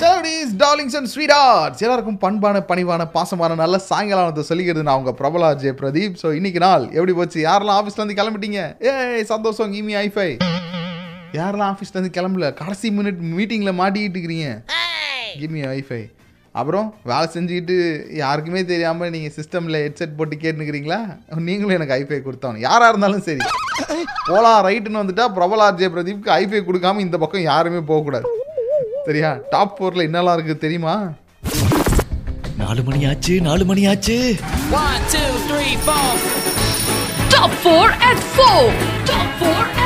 Chowdies, 0.00 0.50
darlings 0.62 0.94
and 0.98 1.08
sweethearts. 1.12 1.80
எல்லாருக்கும் 1.84 2.18
பண்பான 2.24 2.62
பணிவான 2.70 3.02
பாசமான 3.16 3.56
நல்ல 3.62 3.76
சாயங்காலத்தை 3.88 4.44
சொல்லிக்கிறது 4.50 4.86
நான் 4.88 5.00
உங்க 5.02 5.12
பிரபலா 5.20 5.50
ஜே 5.62 5.72
பிரதீப் 5.80 6.16
ஸோ 6.22 6.28
இன்னைக்கு 6.38 6.60
நாள் 6.66 6.84
எப்படி 6.96 7.14
போச்சு? 7.18 7.38
யாரெல்லாம் 7.48 7.80
ஆஃபீஸ்ல 7.80 8.02
இருந்து 8.02 8.18
கிளம்பிட்டீங்க? 8.20 8.62
ஏய் 8.92 9.24
சந்தோஷம் 9.32 9.72
கிமி 9.74 9.96
ஐஃபை 10.06 10.30
யாரெல்லாம் 11.40 11.72
ஆஃபீஸ்ல 11.72 11.96
இருந்து 11.98 12.14
கிளம்பல? 12.18 12.48
கடைசி 12.62 12.90
மினிட் 12.98 13.20
மீட்டிங்ல 13.34 13.72
மாட்டிக்கிட்டு 13.82 14.18
இருக்கிறீங்க. 14.18 14.48
கிமி 15.42 15.62
ஐஃபை 15.76 16.02
அப்புறம் 16.54 16.92
வேலை 17.04 17.26
செஞ்சுக்கிட்டு 17.34 17.74
யாருக்குமே 18.20 18.64
தெரியாமல் 18.64 19.10
நீங்கள் 19.10 19.36
சிஸ்டமில் 19.36 19.82
ஹெட்செட் 19.82 20.16
போட்டு 20.18 20.36
கேட்டுக்கிறீங்களா 20.36 20.98
நீங்களும் 21.48 21.76
எனக்கு 21.76 21.94
ஐஃபை 21.98 22.22
கொடுத்தாங்க 22.22 22.58
யாராக 22.64 22.90
இருந்தாலும் 22.92 23.22
சரி. 23.28 23.40
போலா 24.28 24.60
ரைட்டுன்னு 24.66 25.02
வந்துட்டா 25.02 25.26
பிரபலா 25.36 25.70
ஜே 25.78 25.88
பிரதீப்க்கு 25.94 26.30
ஐஃபை 26.38 26.62
கொடுக்காம 26.62 27.00
இந்த 27.00 27.18
பக்கம் 27.18 27.44
யாருமே 27.44 27.80
போகக்கூடாது 27.90 28.26
சரியா? 29.06 29.30
டாப் 29.52 29.76
ஃபோரில் 29.76 30.06
என்னெல்லாம் 30.08 30.36
இருக்குது 30.36 30.64
தெரியுமா? 30.64 30.94
நாலு 32.60 32.82
மணி 32.84 33.06
ஆச்சு 33.10 33.40
நாலு 33.46 33.64
மணி 33.64 33.86
ஆச்சு. 33.92 34.16
One, 34.76 35.00
two, 35.12 35.30
three, 35.48 35.76
four. 35.86 36.10
Top 37.30 37.50
4 37.64 39.79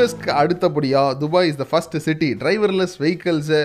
யூஎஸ்க்கு 0.00 0.30
அடுத்தபடியாக 0.40 1.14
Dubai 1.22 1.48
is 1.50 1.58
the 1.60 1.64
first 1.70 1.96
city 2.04 2.28
driverless 2.42 2.94
வெஹிக்கல்ஸை 3.02 3.60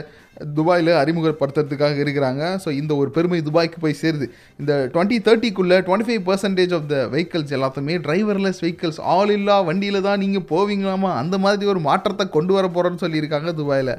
துபாயில் 0.58 0.92
அறிமுகப்படுத்துறதுக்காக 1.02 2.02
இருக்கிறாங்க. 2.04 2.44
ஸோ 2.64 2.70
இந்த 2.80 2.92
ஒரு 3.02 3.10
பெருமை 3.18 3.40
துபாய்க்கு 3.48 3.78
போய் 3.84 3.96
சேருது. 4.02 4.26
இந்த 4.62 4.74
twenty 4.94 5.18
தேர்ட்டிக்குள்ளே 5.28 5.78
twenty 5.88 6.08
five 6.08 6.24
percentage 6.30 6.74
of 6.78 6.88
the 6.92 6.98
vehicles 7.14 7.54
எல்லாத்தையுமே 7.58 7.96
டிரைவர்லெஸ் 8.08 8.60
வெஹிக்கல்ஸ் 8.66 9.00
ஆல் 9.14 9.34
இல்லா 9.38 9.56
வண்டியில் 9.70 10.06
தான் 10.08 10.22
நீங்கள் 10.24 10.46
போவீங்களாமா? 10.52 11.12
அந்த 11.22 11.38
மாதிரி 11.46 11.72
ஒரு 11.76 11.84
மாற்றத்தை 11.90 12.28
கொண்டு 12.38 12.54
வர 12.58 12.68
போகிறோன்னு 12.76 13.04
சொல்லியிருக்காங்க 13.06 13.54
துபாயில். 13.62 13.94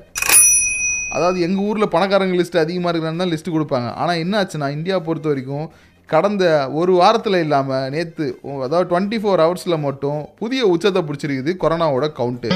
அதாவது 1.17 1.39
எங்கள் 1.48 1.67
ஊரில் 1.70 1.92
பணக்காரங்க 1.97 2.37
லிஸ்ட் 2.41 2.62
அதிகமாக 2.67 2.92
இருக்கிறான்னு 2.92 3.23
தான் 3.25 3.34
லிஸ்ட்டு 3.34 3.57
கொடுப்பாங்க. 3.57 3.89
ஆனால் 4.03 4.20
என்ன 4.25 4.37
ஆச்சுன்னா 4.42 4.70
இந்தியா 4.79 4.97
பொறுத்த 5.09 5.29
வரைக்கும் 5.33 5.67
கடந்த 6.09 6.45
ஒரு 6.81 6.93
வாரத்தில் 7.01 7.39
இல்லாமல் 7.45 7.89
நேற்று 7.95 8.27
அதாவது 8.67 8.89
டுவெண்ட்டி 8.91 9.19
ஃபோர் 9.23 9.43
ஹவர்ஸில் 9.45 9.85
மட்டும் 9.87 10.21
புதிய 10.39 10.61
உச்சத்தை 10.67 11.01
பிடிச்சிருக்குது 11.07 11.53
கொரோனாவோட 11.63 12.09
கவுண்ட்டு 12.19 12.51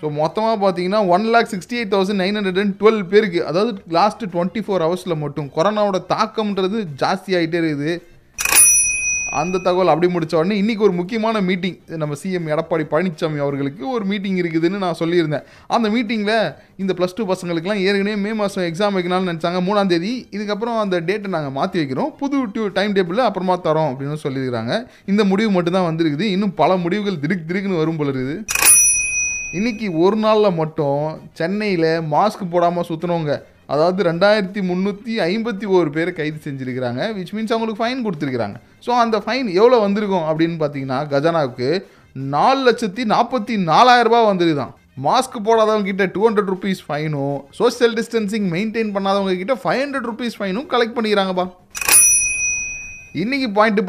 ஸோ 0.00 0.08
மொத்தமாக 0.18 0.56
பார்த்தீங்கன்னா 0.62 1.00
one 1.14 1.26
lakh 1.32 1.50
sixty 1.52 1.76
eight 1.78 1.92
thousand 1.94 2.22
nine 2.22 2.36
hundred 2.38 2.60
and 2.62 2.74
twelve 2.80 3.02
பேருக்கு 3.04 3.40
அதாவது 3.46 3.72
லாஸ்ட்டு 3.96 4.30
டுவெண்ட்டி 4.34 4.60
ஃபோர் 4.66 4.84
ஹவர்ஸில் 4.86 5.20
மட்டும் 5.24 5.48
கொரோனாவோட 5.56 5.98
தாக்கம்ன்றது 6.14 6.78
ஜாஸ்தி 7.02 7.30
ஆகிட்டே 7.38 7.58
இருக்குது. 7.60 7.92
அந்த 9.30 9.58
தகவல் 9.58 9.88
அப்படி 9.88 10.12
முடித்த 10.12 10.36
உடனே 10.36 10.62
இன்றைக்கி 10.62 10.78
ஒரு 10.78 10.92
முக்கியமான 10.92 11.40
மீட்டிங் 11.40 11.78
நம்ம 11.86 12.14
சிஎம் 12.22 12.48
எடப்பாடி 12.48 12.84
பழனிசாமி 12.90 13.38
அவர்களுக்கு 13.38 13.90
ஒரு 13.90 14.04
மீட்டிங் 14.04 14.36
இருக்குதுன்னு 14.36 14.78
நான் 14.78 14.94
சொல்லியிருந்தேன். 14.98 15.42
அந்த 15.66 15.88
மீட்டிங்கில் 15.88 16.54
இந்த 16.76 16.94
ப்ளஸ் 16.96 17.14
டூ 17.14 17.26
பசங்களுக்குலாம் 17.26 17.74
ஏற்கனவே 17.74 18.16
மே 18.16 18.32
மாதம் 18.32 18.64
எக்ஸாம் 18.64 18.96
வைக்கணும்னு 18.96 19.30
நினச்சாங்க. 19.30 19.60
மூணாம் 19.68 19.86
தேதி. 19.86 20.28
இதுக்கப்புறம் 20.30 20.78
அந்த 20.78 21.00
டேட்டை 21.00 21.28
நாங்கள் 21.28 21.52
மாற்றி 21.52 21.82
வைக்கிறோம். 21.82 22.16
புது 22.18 22.46
டியூ 22.46 22.72
டைம் 22.72 22.92
டேபிள் 22.92 23.14
அப்புறமா 23.14 23.60
தரோம் 23.60 23.92
அப்படின்னு 23.92 24.16
சொல்லியிருக்கிறாங்க. 24.22 24.86
இந்த 25.06 25.24
முடிவு 25.24 25.50
மட்டும்தான் 25.50 25.96
வந்திருக்குது. 25.96 26.20
இன்னும் 26.20 26.54
பல 26.54 26.76
முடிவுகள் 26.76 27.18
திடுக் 27.20 27.50
திடுக்குன்னு 27.50 27.76
வரும் 27.76 27.96
போல 27.96 28.10
இருக்குது. 28.10 28.44
இன்றைக்கி 29.52 29.96
ஒரு 29.96 30.16
நாளில் 30.16 30.52
மட்டும் 30.52 31.20
சென்னையில் 31.32 32.00
மாஸ்க் 32.10 32.50
போடாமல் 32.50 32.84
சுற்றுனவங்க 32.88 33.42
அதாவது 33.74 34.00
ரெண்டாயிரத்தி 34.10 34.60
முந்நூற்றி 34.70 35.14
ஐம்பத்தி 35.28 35.66
ஒரு 35.78 35.90
பேர் 35.96 36.10
கைது 36.18 36.38
செஞ்சுருக்கிறாங்க 36.46 37.02
விச் 37.16 37.32
மீன்ஸ் 37.36 37.54
அவங்களுக்கு 37.54 37.82
ஃபைன் 37.82 38.04
கொடுத்துருக்குறாங்க. 38.06 38.56
ஸோ 38.86 38.90
அந்த 39.04 39.16
ஃபைன் 39.24 39.48
எவ்வளோ 39.60 39.78
வந்திருக்கும் 39.86 40.26
அப்படின்னு 40.30 40.58
பார்த்தீங்கன்னா 40.62 40.98
கஜானாவுக்கு 41.12 41.70
நாலு 42.36 42.60
லட்சத்தி 42.68 43.02
நாற்பத்தி 43.14 43.56
நாலாயிரரூபா 43.70 44.20
ரூபாய் 44.20 44.30
வந்துருதான் 44.30 44.72
மாஸ்க் 45.06 45.36
போடாதவங்க 45.46 45.88
கிட்ட 45.90 46.04
டூ 46.14 46.22
ஹண்ட்ரட் 46.26 46.50
ருபீஸ் 46.52 46.80
ஃபைனும் 46.86 47.36
சோஷியல் 47.58 47.94
டிஸ்டன்சிங் 47.98 48.46
மெயின்டைன் 48.54 48.90
பண்ணாதவங்க 48.96 49.34
கிட்ட 49.42 49.54
ஃபைவ் 49.62 49.80
ஹண்ட்ரட் 49.82 50.08
ருபீஸ் 50.10 50.36
ஃபைனும் 50.38 50.66
கலெக்ட் 50.72 50.96
பண்ணிக்கிறாங்கப்பா. 50.96 51.46
இன்றைக்கி 53.18 53.46
பாயிண்ட் 53.54 53.78
டு 53.78 53.84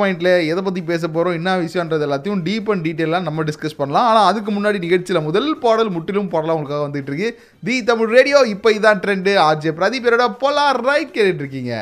எதை 0.51 0.61
பற்றி 0.65 0.81
பேச 0.87 1.07
போகிறோம் 1.07 1.35
என்ன 1.37 1.49
விஷயம்ன்றது 1.63 2.05
எல்லாத்தையும் 2.05 2.39
டீப் 2.47 2.69
அண்ட் 2.73 2.85
டீட்டெயிலாக 2.85 3.27
நம்ம 3.27 3.43
டிஸ்கஸ் 3.49 3.77
பண்ணலாம். 3.81 4.07
ஆனால் 4.11 4.27
அதுக்கு 4.29 4.51
முன்னாடி 4.55 4.79
நிகழ்ச்சியில் 4.85 5.25
முதல் 5.27 5.49
பாடல் 5.65 5.91
முற்றிலும் 5.95 6.31
பாடலாம் 6.31 6.57
உங்களுக்காக 6.57 6.85
வந்துட்டு 6.87 7.11
இருக்கு. 7.11 7.29
தி 7.67 7.75
தமிழ் 7.89 8.13
ரேடியோ 8.17 8.39
இப்போ 8.53 8.71
இதான் 8.77 9.01
ட்ரெண்டு 9.03 9.33
ஆர்ஜே 9.47 9.73
பிரதீப் 9.81 10.07
என்னோட 10.09 10.27
பொலார் 10.43 10.81
ரைட் 10.89 11.13
கேட்டுட்ருக்கீங்க 11.17 11.43
இருக்கீங்க. 11.45 11.75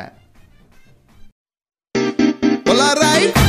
Polar 2.68 3.02
ride 3.08 3.40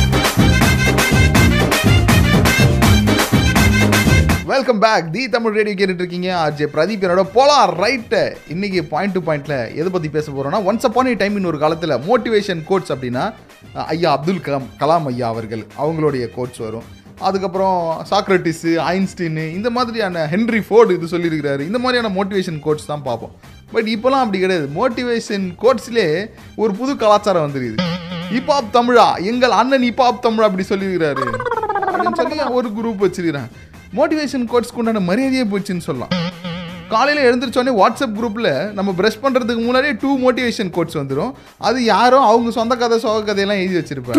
welcome 4.51 4.79
back 4.83 5.11
the 5.11 5.21
Tamil 5.33 5.53
radio 5.57 5.75
கேட்டுட்டு 5.79 6.01
இருக்கீங்க. 6.03 6.29
ஆர்ஜே 6.43 6.65
பிரதீப் 6.75 7.03
என்னோட 7.07 7.23
போலார் 7.35 7.71
ரைட்டு 7.83 8.21
இன்னைக்கு 8.53 8.79
பாயிண்ட் 8.93 9.13
டு 9.15 9.21
பாயிண்ட்ல 9.27 9.57
எதை 9.75 9.89
பற்றி 9.93 10.09
பேச 10.15 10.31
போகிறோம்னா 10.31 10.59
ஒன்ஸ் 10.69 10.87
அப்பான் 10.87 11.09
ஏ 11.11 11.13
டைம் 11.21 11.43
ஒரு 11.51 11.59
காலத்தில் 11.63 11.93
மோட்டிவேஷன் 12.07 12.63
கோட்ஸ் 12.69 12.91
அப்படின்னா 12.93 13.23
ஐயா 13.93 14.11
அப்துல் 14.17 14.41
கலாம் 14.47 14.67
கலாம் 14.79 15.07
ஐயா 15.11 15.27
அவர்கள் 15.33 15.63
அவங்களுடைய 15.83 16.25
கோட்ஸ் 16.35 16.61
வரும். 16.65 16.83
அதுக்கப்புறம் 17.19 18.05
சாக்ரட்டிஸு 18.09 18.73
ஐன்ஸ்டீனு 18.93 19.45
இந்த 19.59 19.69
மாதிரியான 19.77 20.25
ஹென்ரி 20.33 20.61
ஃபோர்டு 20.69 20.97
இது 20.97 21.11
சொல்லியிருக்கிறாரு. 21.13 21.63
இந்த 21.69 21.81
மாதிரியான 21.85 22.11
மோட்டிவேஷன் 22.17 22.59
கோட்ஸ் 22.59 22.91
தான் 22.91 23.05
பார்ப்போம். 23.09 23.33
பட் 23.71 23.89
இப்போலாம் 23.95 24.23
அப்படி 24.25 24.39
கிடையாது. 24.45 24.69
மோட்டிவேஷன் 24.79 25.47
கோட்ஸ்லே 25.63 26.07
ஒரு 26.55 26.73
புது 26.81 26.95
கலாச்சாரம் 26.95 27.47
வந்துருக்குது 27.47 27.89
இப்பாப் 28.37 28.71
தமிழா? 28.73 29.07
எங்கள் 29.31 29.57
அண்ணன் 29.61 29.87
இப்பாப் 29.93 30.23
தமிழா 30.27 30.47
அப்படி 30.49 30.65
சொல்லியிருக்கிறாரு. 30.69 31.25
அப்படின்னு 31.25 32.21
சொல்லி 32.23 32.39
ஒரு 32.59 32.69
குரூப் 32.77 33.03
வச்சிருக்கிறாங்க. 33.05 33.49
மோட்டிவேஷன் 33.97 34.45
கோட்ஸ்க்கு 34.51 34.79
உண்டான 34.81 35.01
மரியாதையே 35.07 35.45
போச்சுன்னு 35.51 35.85
சொல்லலாம். 35.87 36.13
காலையில் 36.93 37.25
எழுந்திரிச்சோடனே 37.29 37.73
வாட்ஸ்அப் 37.79 38.15
குரூப்பில் 38.17 38.49
நம்ம 38.77 38.89
ப்ரஷ் 38.99 39.19
பண்ணுறதுக்கு 39.23 39.61
முன்னாடியே 39.65 39.93
டூ 40.03 40.11
மோட்டிவேஷன் 40.23 40.71
கோட்ஸ் 40.77 40.97
வந்துடும் 40.99 41.31
அது 41.69 41.79
யாரோ 41.93 42.19
அவங்க 42.29 42.51
சொந்த 42.59 42.75
கதை 42.83 42.97
சோக 43.05 43.23
கதையெல்லாம் 43.29 43.61
எழுதி 43.63 43.77
வச்சிருப்பாங்க. 43.79 44.17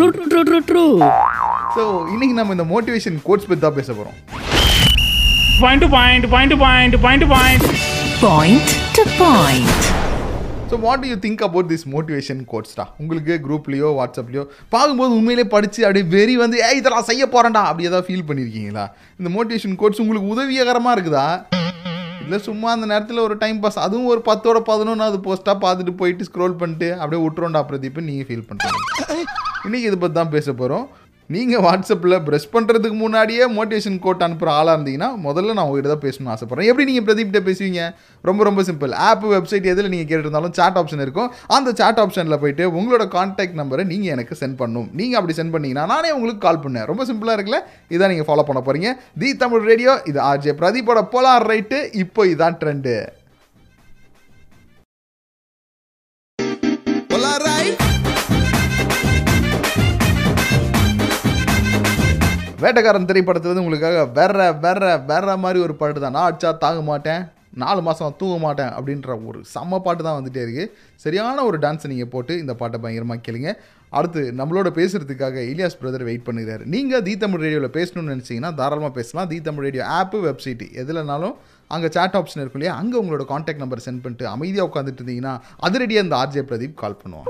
ஸோ 1.77 1.83
இன்னைக்கு 2.13 2.37
நம்ம 2.39 2.57
இந்த 2.57 2.67
மோட்டிவேஷன் 2.73 3.19
கோட்ஸ் 3.29 3.49
பற்றி 3.49 3.63
தான் 3.67 3.79
பேச 3.79 3.89
போகிறோம் 3.99 4.19
point 5.63 5.81
to 5.83 5.89
point, 5.95 6.23
point 6.33 6.51
to 6.53 6.57
point, 6.63 6.93
point 8.23 8.69
to 8.97 9.03
point. 9.19 9.92
So 10.73 10.77
what 10.83 11.03
you 11.05 11.15
think 11.23 11.41
about 11.45 11.67
this 11.71 11.83
motivation 11.91 12.39
கோட்ஸ்டா 12.51 12.83
உங்களுக்கு 12.99 13.33
குரூப்லேயோ 13.43 13.89
வாட்ஸ்அப்லையோ 13.97 14.43
பார்க்கும்போது 14.71 15.11
உண்மையிலே 15.17 15.45
படித்து 15.51 15.81
அப்படியே 15.85 16.05
வெறி 16.13 16.35
வந்து 16.37 16.57
ஏ 16.61 16.69
இதெல்லாம் 16.77 17.07
செய்ய 17.09 17.23
போகிறேன்டா 17.27 17.61
அப்படி 17.65 17.87
ஏதாவது 17.87 18.07
ஃபீல் 18.07 18.25
பண்ணியிருக்கீங்களா 18.29 18.85
இந்த 19.19 19.31
மோட்டிவேஷன் 19.35 19.75
கோட்ஸ் 19.75 20.01
உங்களுக்கு 20.01 20.31
உதவிகரமாக 20.33 20.95
இருக்குதா? 20.95 21.27
இல்லை 22.23 22.39
சும்மா 22.41 22.67
அந்த 22.71 22.85
நேரத்தில் 22.85 23.23
ஒரு 23.23 23.35
டைம் 23.37 23.59
பாஸ் 23.59 23.79
அதுவும் 23.79 24.09
ஒரு 24.09 24.21
பத்தோட 24.27 24.59
பதினொன்றாவது 24.67 25.19
போஸ்ட்டாக 25.25 25.57
பார்த்துட்டு 25.59 25.93
போயிட்டு 25.95 26.27
ஸ்க்ரோல் 26.27 26.59
பண்ணிட்டு 26.59 26.89
அப்படியே 26.95 27.21
விட்டுறோண்டா 27.23 27.63
பிரதீப் 27.69 27.99
நீங்கள் 28.05 28.27
ஃபீல் 28.29 28.47
பண்ணுறீங்க 28.49 28.79
இன்றைக்கி 29.65 29.85
இதை 29.87 29.97
பற்றி 29.97 30.15
தான் 30.15 30.31
பேச 30.31 30.47
போகிறோம் 30.53 30.85
நீங்கள் 31.29 31.61
வாட்ஸ்அப்பில் 31.65 32.15
ப்ரெஷ் 32.27 32.47
பண்ணுறதுக்கு 32.53 32.97
முன்னாடியே 33.03 33.43
மோட்டிவேஷன் 33.57 33.99
கோட் 34.05 34.23
அனுப்புகிற 34.25 34.49
ஆளாக 34.59 34.73
இருந்தீங்கன்னா 34.77 35.09
முதல்ல 35.25 35.53
நான் 35.57 35.67
உங்ககிட்ட 35.67 35.89
தான் 35.93 36.03
பேசணும்னு 36.05 36.31
ஆசைப்பட்றேன். 36.33 36.67
எப்படி 36.71 36.85
நீங்கள் 36.89 37.05
பிரதீப்கிட்ட 37.07 37.41
பேசுவீங்க? 37.47 37.81
ரொம்ப 38.29 38.43
ரொம்ப 38.49 38.63
சிம்பிள் 38.69 38.93
ஆப் 39.07 39.25
வெப்சைட் 39.35 39.69
எதில் 39.73 39.91
நீங்கள் 39.93 40.09
கேட்டுருந்தாலும் 40.09 40.55
சாட் 40.59 40.79
ஆப்ஷன் 40.81 41.03
இருக்கும். 41.05 41.29
அந்த 41.57 41.73
சாட் 41.81 42.01
ஆப்ஷனில் 42.03 42.39
போயிட்டு 42.43 42.65
உங்களோட 42.79 43.07
கான்டாக்ட் 43.15 43.57
நம்பரை 43.61 43.85
நீங்கள் 43.93 44.13
எனக்கு 44.17 44.39
சென்ட் 44.41 44.59
பண்ணணும் 44.61 44.89
நீங்கள் 45.01 45.19
அப்படி 45.21 45.37
சென்ட் 45.39 45.55
பண்ணீங்கன்னா 45.55 45.87
நானே 45.95 46.11
உங்களுக்கு 46.17 46.45
கால் 46.47 46.63
பண்ணேன். 46.67 46.87
ரொம்ப 46.91 47.05
சிம்பிளாக 47.11 47.37
இருக்குல்ல? 47.39 47.61
இதான் 47.95 48.13
நீங்கள் 48.15 48.29
ஃபாலோ 48.31 48.47
பண்ண 48.51 48.61
போகிறீங்க 48.69 48.91
தி 49.23 49.31
தமிழ் 49.43 49.67
ரேடியோ 49.71 49.95
இது 50.11 50.21
ஆர்ஜே 50.29 50.55
பிரதீப்போட 50.63 51.03
போலார் 51.15 51.49
ரைட்டு 51.53 51.79
இப்போ 52.05 52.23
இதான் 52.35 52.59
ட்ரெண்டு 52.63 52.95
வேட்டைக்காரன் 62.63 63.07
திரைப்படத்துலேருந்து 63.11 63.63
உங்களுக்காக 63.65 64.01
வேற 64.17 64.51
வேற 64.65 64.81
வேற 65.11 65.37
மாதிரி 65.43 65.59
ஒரு 65.67 65.73
பாட்டு 65.79 66.03
தான். 66.03 66.15
நான் 66.17 66.27
அடிச்சா 66.29 66.49
தாங்க 66.65 66.81
மாட்டேன் 66.91 67.23
நாலு 67.61 67.81
மாதம் 67.87 68.15
தூங்க 68.19 68.35
மாட்டேன் 68.43 68.71
அப்படின்ற 68.77 69.15
ஒரு 69.29 69.39
செம்ம 69.53 69.79
பாட்டு 69.85 70.01
தான் 70.05 70.17
வந்துட்டே 70.17 70.43
இருக்கு. 70.45 70.63
சரியான 71.03 71.43
ஒரு 71.49 71.57
டான்ஸை 71.65 71.89
நீங்கள் 71.91 72.11
போட்டு 72.13 72.33
இந்த 72.43 72.53
பாட்டை 72.61 72.77
பயங்கரமாக 72.83 73.21
கேளுங்க. 73.25 73.51
அடுத்து 73.97 74.21
நம்மளோட 74.39 74.69
பேசுறதுக்காக 74.77 75.43
இலியாஸ் 75.51 75.77
பிரதர் 75.81 76.07
வெயிட் 76.09 76.25
பண்ணுகிறார். 76.29 76.63
நீங்கள் 76.75 77.03
தி 77.07 77.13
தமிழ் 77.23 77.43
ரேடியோவில் 77.45 77.75
பேசணும்னு 77.77 78.13
நினச்சிங்கன்னா 78.15 78.51
தாராளமாக 78.61 78.93
பேசலாம். 78.99 79.29
The 79.33 79.39
Tamil 79.49 79.65
radio 79.67 79.85
app 79.99 80.19
website 80.27 80.67
எதுலனாலும் 80.83 81.35
அங்கே 81.75 81.93
சாட் 81.97 82.17
ஆப்ஷன் 82.21 82.43
இருக்கும் 82.43 82.61
இல்லையா? 82.61 82.75
அங்கே 82.81 82.97
உங்களோட 83.03 83.25
காண்டாக்ட் 83.33 83.63
நம்பர் 83.65 83.85
சென்ட் 83.87 84.03
பண்ணிட்டு 84.05 84.27
அமைதியாக 84.35 84.69
உட்காந்துட்டு 84.71 85.01
இருந்தீங்கன்னா 85.01 85.35
அதிரடியாக 85.67 86.07
இந்த 86.07 86.17
ஆர்ஜே 86.23 86.45
பிரதீப் 86.51 86.81
கால் 86.83 87.01
பண்ணுவான். 87.03 87.29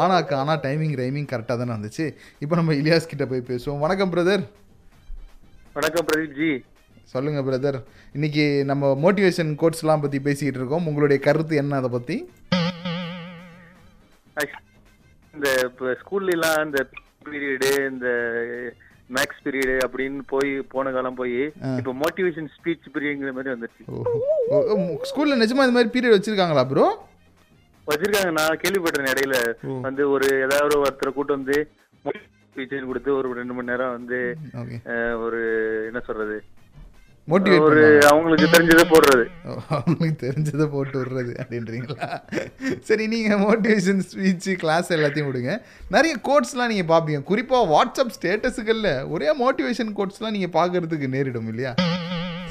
ஆனாக்கா 0.00 0.34
ஆனால் 0.42 0.60
டைமிங் 0.64 0.94
ரைமிங் 1.00 1.28
கரெக்டாக 1.30 1.56
தானே 1.60 1.72
வந்துச்சு 1.76 2.04
இப்போ 2.42 2.54
நம்ம 2.58 2.74
இலியாஸ் 2.80 3.10
கிட்ட 3.10 3.24
போய் 3.30 3.48
பேசுவோம். 3.50 3.82
வணக்கம் 3.84 4.12
பிரதர் 4.12 4.42
வணக்கம் 5.78 6.06
பிரதீப் 6.08 6.36
ஜி. 6.38 6.50
சொல்லுங்க 7.12 7.40
பிரதர் 7.48 7.78
இன்னைக்கு 8.16 8.44
நம்ம 8.70 8.92
மோட்டிவேஷன் 9.04 9.50
கோட்ஸ்லாம் 9.62 10.04
பற்றி 10.04 10.18
பேசிக்கிட்டு 10.28 10.60
இருக்கோம். 10.60 10.86
உங்களுடைய 10.90 11.18
கருத்து 11.26 11.60
என்ன 11.62 11.80
அதை 11.80 11.90
Actually, 14.42 14.68
இந்த 15.34 15.48
இப்போ 15.68 15.86
ஸ்கூல்ல 16.02 16.34
எல்லாம் 16.36 16.58
இந்த 16.66 16.78
பீரியடு 17.26 17.70
இந்த 17.92 18.08
மேக்ஸ் 19.16 19.42
பீரியட் 19.46 19.84
அப்படின்னு 19.86 20.20
போய் 20.32 20.52
போன 20.74 20.92
காலம் 20.96 21.18
போய் 21.20 21.38
இப்ப 21.78 21.94
மோட்டிவேஷன் 22.02 22.48
ஸ்பீச் 22.56 22.92
பீரியட்ங்கிற 22.94 23.32
மாதிரி 23.38 23.52
வந்துருச்சு. 23.54 23.84
ஸ்கூல்ல 25.10 25.40
நிஜமா 25.42 25.64
இந்த 25.66 25.76
மாதிரி 25.78 25.94
பீரியட் 25.96 26.16
வச்சிருக்காங்களா 26.16 26.64
ப்ரோ 26.72 26.86
வச்சிருக்காங்க. 27.90 28.32
நான் 28.38 28.60
கேள்விப்பட்டேன் 28.62 29.12
இடையில. 29.12 29.36
வந்து 29.86 30.02
ஒரு 30.14 30.26
ஏதாவது 30.46 30.80
ஒருத்தரை 30.82 31.12
கூட்டு 31.18 31.36
வந்து 31.38 31.58
ஸ்பீச் 32.54 32.88
கொடுத்து 32.88 33.10
ஒரு 33.18 33.28
ரெண்டு 33.38 33.54
மணி 33.58 33.70
நேரம் 33.72 33.94
வந்து 33.98 34.18
ஒரு 35.26 35.40
என்ன 35.90 36.00
சொல்றது? 36.08 36.38
ஒரு 37.28 37.82
அவங்களுக்கு 38.10 38.46
தெரிஞ்சதை 38.54 38.84
போடுறது. 38.92 39.24
அவங்களுக்கு 39.76 40.16
தெரிஞ்சதை 40.24 40.66
போட்டு 40.72 40.96
விடுறது 41.00 41.32
அப்படின்றீங்களா? 41.42 42.08
சரி 42.88 43.04
நீங்கள் 43.12 43.42
மோட்டிவேஷன் 43.44 44.02
ஸ்பீச் 44.10 44.48
கிளாஸ் 44.62 44.92
எல்லாத்தையும் 44.96 45.28
விடுங்க. 45.30 45.54
நிறைய 45.96 46.14
கோட்ஸ்லாம் 46.28 46.72
நீங்கள் 46.74 46.90
பார்ப்பீங்க. 46.92 47.20
குறிப்பாக 47.30 47.70
வாட்ஸ்அப் 47.74 48.16
ஸ்டேட்டஸுகளில் 48.18 48.92
ஒரே 49.16 49.30
மோட்டிவேஷன் 49.42 49.96
கோட்ஸ்லாம் 50.00 50.36
நீங்கள் 50.38 50.56
பார்க்கறதுக்கு 50.58 51.14
நேரிடும் 51.16 51.50
இல்லையா? 51.52 51.74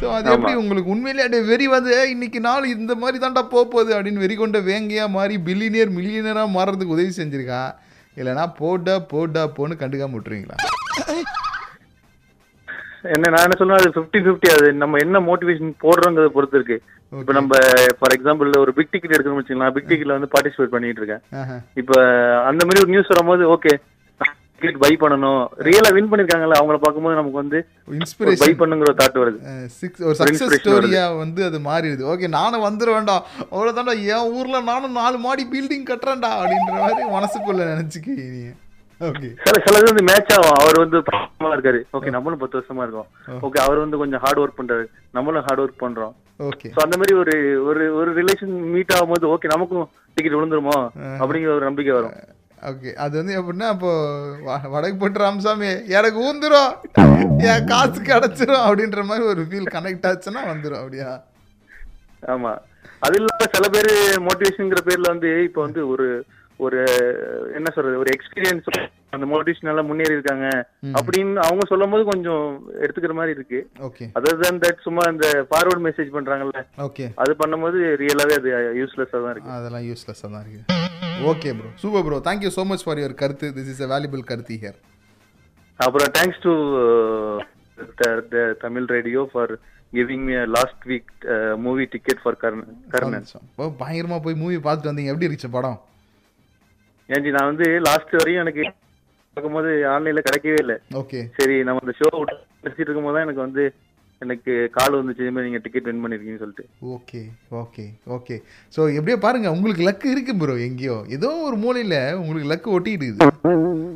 ஸோ 0.01 0.07
அது 0.15 0.30
எப்படி 0.31 0.53
உங்களுக்கு 0.62 0.92
உண்மையிலேயே 0.94 1.25
அப்படியே 1.25 1.48
வெறி 1.50 1.65
வந்து 1.71 1.89
"ஏய், 1.98 2.12
இன்னைக்கு 2.13 2.39
நாள் 2.45 2.71
இந்த 2.75 2.94
மாதிரி 3.01 3.18
தான்டா 3.19 3.44
போக 3.51 3.63
போகுது 3.68 3.92
அப்படின்னு 3.95 4.24
வெறி 4.24 4.36
கொண்ட 4.38 4.59
வேங்கையா 4.68 5.06
மாறி 5.12 5.36
பில்லினியர் 5.48 5.95
மில்லியனராக 5.98 6.56
மாறுறதுக்கு 6.56 6.95
உதவி 6.95 7.12
செஞ்சிருக்கா? 7.18 7.62
இல்லைனா 8.18 8.45
போடா 8.57 8.95
போடா 9.12 9.44
போன்னு 9.57 9.81
கண்டுக்காம 9.81 10.15
விட்டுருவீங்களா? 10.15 10.57
என்ன 13.12 13.30
நான் 13.30 13.45
என்ன 13.45 13.56
சொல்றேன் 13.59 13.80
அது 13.80 13.94
பிப்டி 13.95 14.19
பிப்டி 14.25 14.50
அது. 14.56 14.68
நம்ம 14.81 14.98
என்ன 15.00 15.19
மோட்டிவேஷன் 15.27 15.71
போடுறோங்கிறத 15.83 16.31
பொறுத்து 16.33 16.57
இருக்கு. 16.59 16.75
இப்ப 17.12 17.33
நம்ம 17.38 17.54
ஃபார் 18.00 18.13
எக்ஸாம்பிள் 18.15 18.59
ஒரு 18.59 18.71
பிக் 18.75 18.92
டிக்கெட் 18.92 19.15
எடுக்கணும்னு 19.15 19.42
வச்சுக்கலாம் 19.42 19.74
பிக் 19.77 19.89
டிக்கெட்ல 19.89 20.18
வந்து 20.18 20.31
பார்ட்டிசிபேட் 20.33 20.74
பண்ணிட்டு 20.74 21.01
இருக்கேன். 21.01 21.24
இப்ப 21.77 21.94
அந்த 22.50 22.62
மாதிரி 22.65 22.83
ஒரு 22.83 22.94
நியூஸ் 22.94 23.12
வரும்போது 23.13 23.45
ஓகே 23.56 23.74
டிக்கெட் 24.61 24.81
பை 24.83 24.93
பண்ணணும். 25.01 25.43
ரியலா 25.67 25.89
வின் 25.95 26.09
பண்ணிருக்காங்கல்ல 26.09 26.57
அவங்கள 26.59 26.77
பார்க்கும்போது 26.83 27.19
நமக்கு 27.19 27.41
வந்து 27.41 27.59
பை 27.85 27.95
இன்ஸ்பிரேஷன் 27.99 28.57
பண்ணுங்கிற 28.61 28.91
தாட் 28.99 29.17
வருது. 29.21 29.39
சிக்ஸ் 29.79 30.01
ஒரு 30.07 30.15
inspiration 30.31 30.61
ஸ்டோரியா 30.63 31.03
வந்து 31.21 31.41
அது 31.49 31.59
மாறிடுது. 31.67 32.03
ஓகே 32.13 32.27
நானும் 32.39 32.65
வந்துட 32.67 32.89
வேண்டாம். 32.97 33.23
அவ்வளோதான்டா 33.51 33.95
என் 34.15 34.33
ஊர்ல 34.39 34.59
நானும் 34.71 34.97
நாலு 35.01 35.17
மாடி 35.27 35.45
பில்டிங் 35.53 35.87
கட்டுறேன்டா 35.91 36.31
அப்படின்ற 36.41 36.73
மாதிரி 36.83 37.07
மனசுக்குள்ள 37.15 37.61
நினைச்சுக்கி 37.71 38.15
நீ 38.33 38.41
ஓகே 39.09 39.29
சில 39.45 39.55
சிலது 39.65 39.87
வந்து 39.89 40.03
மேட்ச் 40.09 40.33
ஆகும். 40.35 40.57
அவர் 40.63 40.81
வந்து 40.83 40.97
பக்கமா 41.07 41.53
இருக்காரு. 41.55 41.79
ஓகே 41.97 42.13
நம்மளும் 42.15 42.41
பத்து 42.43 42.57
வருஷமா 42.57 42.83
இருக்கோம். 42.85 43.07
ஓகே 43.47 43.59
அவர் 43.63 43.83
வந்து 43.83 43.99
கொஞ்சம் 44.01 44.21
ஹார்ட் 44.25 44.41
ஒர்க் 44.43 44.59
பண்றாரு. 44.59 44.85
நம்மளும் 45.17 45.45
ஹார்ட் 45.47 45.63
ஒர்க் 45.63 45.81
பண்றோம். 45.85 46.13
ஓகே 46.49 46.69
சோ 46.75 46.79
அந்த 46.85 46.97
மாதிரி 46.99 47.15
ஒரு 47.21 47.33
ஒரு 47.69 47.83
ஒரு 48.01 48.11
ரிலேஷன் 48.19 48.53
மீட் 48.75 48.93
ஆகும்போது 48.97 49.25
ஓகே 49.33 49.51
நமக்கும் 49.53 49.87
டிக்கெட் 50.15 50.37
விழுந்துருமோ? 50.37 50.77
அப்படிங்கிற 51.21 51.51
ஒரு 51.57 51.67
நம்பிக்கை 51.69 51.95
வரும். 51.97 52.15
ஓகே. 52.61 52.93
அது 52.93 53.17
வந்து 53.17 53.33
எப்படின்னா 53.41 53.67
அப்போ 53.67 53.91
வடக்கு 54.69 54.97
போட்டு 54.97 55.19
ராமசாமி 55.19 55.87
எனக்கு 55.87 56.19
ஊந்துரும். 56.23 56.73
என் 57.37 57.65
காசு 57.65 58.01
கிடைச்சிரும். 58.01 58.65
அப்படின்ற 58.67 59.03
மாதிரி 59.03 59.27
ஒரு 59.27 59.41
ஃபீல் 59.41 59.71
கனெக்ட் 59.71 60.07
ஆச்சுன்னா 60.09 60.41
வந்துடும் 60.47 60.79
அப்படியா? 60.79 61.23
ஆமா. 62.27 62.51
அது 62.99 63.15
இல்லாம 63.15 63.45
சில 63.51 63.67
பேர் 63.69 63.91
மோட்டிவேஷன்ங்கிற 64.21 64.81
பேர்ல 64.85 65.07
வந்து 65.07 65.43
இப்ப 65.43 65.61
வந்து 65.61 65.87
ஒரு 65.87 66.25
ஒரு 66.57 66.79
என்ன 67.53 67.69
சொல்றது 67.75 67.97
ஒரு 67.97 68.11
எக்ஸ்பீரியன்ஸ் 68.17 68.67
அந்த 69.15 69.25
மோட்டிவேஷனால 69.31 69.81
முன்னேறி 69.89 70.15
இருக்காங்க. 70.17 70.47
அப்படின்னு 70.97 71.39
அவங்க 71.47 71.63
சொல்லும் 71.71 71.93
போது 71.93 72.03
கொஞ்சம் 72.11 72.43
எடுத்துக்கிற 72.83 73.13
மாதிரி 73.19 73.35
இருக்கு. 73.37 73.59
ஓகே. 73.87 74.05
அதர் 74.17 74.37
than 74.43 74.57
தட் 74.65 74.83
சும்மா 74.87 75.03
இந்த 75.13 75.27
ஃபார்வர்ட் 75.49 75.83
மெசேஜ் 75.87 76.11
பண்றாங்கல்ல 76.17 76.61
ஓகே. 76.87 77.07
அது 77.23 77.33
பண்ணும்போது 77.41 77.79
ரியலாவே 78.03 78.35
அது 78.41 78.51
யூஸ்லெஸ்ஸா 78.81 79.19
தான் 79.25 79.33
இருக்கு. 79.35 79.51
அதெல்லாம் 79.57 79.87
யூஸ்லெஸ்ஸாக 79.89 80.31
தான் 80.35 80.43
இருக்குது 80.45 80.79
okay 81.31 81.49
bro 81.57 81.71
super 81.81 82.05
bro 82.07 82.19
thank you 82.29 82.51
so 82.57 82.63
much 82.71 82.85
for 82.85 83.01
your 83.03 83.19
கருத்து. 83.23 83.49
திஸ் 83.57 83.71
இஸ் 83.73 83.83
a 83.87 83.91
வேல்யூபிள் 83.93 84.23
கருத்து 84.31 84.59
ஹியர் 84.63 84.79
அப்புறம் 85.79 86.09
thanks 86.17 86.41
to 86.45 86.53
Tamil 88.65 88.87
radio 88.95 89.21
for 89.33 89.53
giving 89.93 90.25
me 90.27 90.35
last 90.55 90.83
week 90.91 91.13
movie 91.65 91.85
ticket 91.95 92.21
for 92.23 92.37
Karnan 92.43 93.25
இப்போ 93.47 93.65
பயங்கரமா 93.81 94.19
போய் 94.25 94.41
மூவி 94.43 94.57
பார்த்துட்டு 94.65 94.91
வந்தீங்க. 94.91 95.11
எப்படி 95.13 95.27
இருந்துச்சு 95.27 95.55
படம்? 95.57 95.79
ஏன்ஜி 97.09 97.31
நான் 97.35 97.49
வந்து 97.51 97.67
லாஸ்ட் 97.87 98.13
வரையும் 98.19 98.43
எனக்கு 98.43 98.63
பார்க்கும்போது 99.36 99.69
ஆன்லைன்ல 99.94 100.22
கிடைக்கவே 100.25 100.57
இல்லை. 100.63 100.75
ஓகே. 101.01 101.19
சரி 101.38 101.56
நம்ம 101.68 101.81
இந்த 101.86 101.94
ஷோ 102.00 102.10
பேசிட்டு 102.63 102.88
இருக்கும்போது 102.88 103.16
தான் 103.18 103.25
எனக்கு 103.28 103.45
வந்து 103.45 103.63
எனக்கு 104.22 104.54
கால் 104.75 104.98
வந்துச்சு 104.98 105.24
இது 105.25 105.31
மாதிரி 105.36 105.48
நீங்க 105.50 105.62
டிக்கெட் 105.66 105.88
வின் 105.88 106.01
பண்ணிருக்கீங்கன்னு 106.01 106.42
சொல்லிட்டு. 106.42 106.66
Okay 106.95 107.22
okay 107.62 107.86
okay. 108.16 108.36
ஸோ 108.75 108.81
எப்படியோ 108.98 109.18
பாருங்க 109.24 109.48
உங்களுக்கு 109.56 109.88
லக்கு 109.88 110.07
இருக்கு 110.13 110.33
ப்ரோ 110.42 110.56
எங்கேயோ. 110.68 110.98
ஏதோ 111.18 111.30
ஒரு 111.48 111.57
மூலையில் 111.63 111.98
உங்களுக்கு 112.22 112.51
லக்கு 112.51 112.69
ஒட்டிட்டு 112.75 113.07
இருக்குது. 113.07 113.31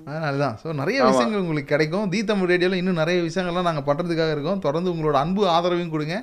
அதனால 0.10 0.34
தான் 0.46 0.56
ஸோ 0.62 0.74
நிறைய 0.82 0.98
விஷயங்கள் 1.10 1.44
உங்களுக்கு 1.46 1.74
கிடைக்கும். 1.74 2.08
தி 2.14 2.22
தமிழ் 2.32 2.52
ரேடியோவில் 2.54 2.82
இன்னும் 2.82 3.02
நிறைய 3.02 3.20
விஷயங்கள்லாம் 3.28 3.70
நாங்கள் 3.70 3.88
பண்ணுறதுக்காக 3.90 4.36
இருக்கோம். 4.36 4.64
தொடர்ந்து 4.68 4.94
உங்களோட 4.94 5.18
அன்பு 5.26 5.44
ஆதரவையும் 5.56 5.94
கொடுங்க. 5.96 6.18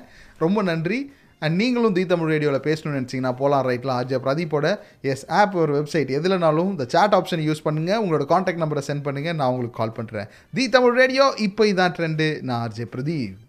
ரொம்ப 0.45 0.61
நன்றி. 0.71 0.99
அண்ட் 1.43 1.57
நீங்களும் 1.61 1.95
தி 1.97 2.03
தமிழ் 2.11 2.31
ரேடியோவில் 2.33 2.65
பேசணும்னு 2.67 2.97
நினச்சிங்கன்னா 2.99 3.33
போலாம் 3.41 3.65
ரைட்லாம் 3.69 3.99
ஆர்ஜே 3.99 4.19
பிரதீப்போட 4.25 4.67
எஸ் 5.13 5.25
ஆப் 5.39 5.55
ஒரு 5.63 5.73
வெப்சைட் 5.79 6.11
எதுலனாலும் 6.19 6.73
இந்த 6.73 6.87
chat 6.95 7.13
ஆப்ஷன் 7.19 7.45
யூஸ் 7.49 7.65
பண்ணுங்கள் 7.67 8.01
உங்களோட 8.03 8.25
காண்டாக்ட் 8.33 8.63
நம்பரை 8.63 8.83
சென்ட் 8.89 9.05
பண்ணுங்கள் 9.07 9.39
நான் 9.39 9.51
உங்களுக்கு 9.53 9.79
கால் 9.79 9.97
பண்ணுறேன் 9.99 10.29
தி 10.59 10.65
தமிழ் 10.75 10.99
ரேடியோ 11.01 11.27
இப்போ 11.47 11.65
இதான் 11.71 11.95
ட்ரெண்டு 11.99 12.27
நான் 12.49 12.61
ஆர்ஜே 12.65 12.87
பிரதீப். 12.95 13.39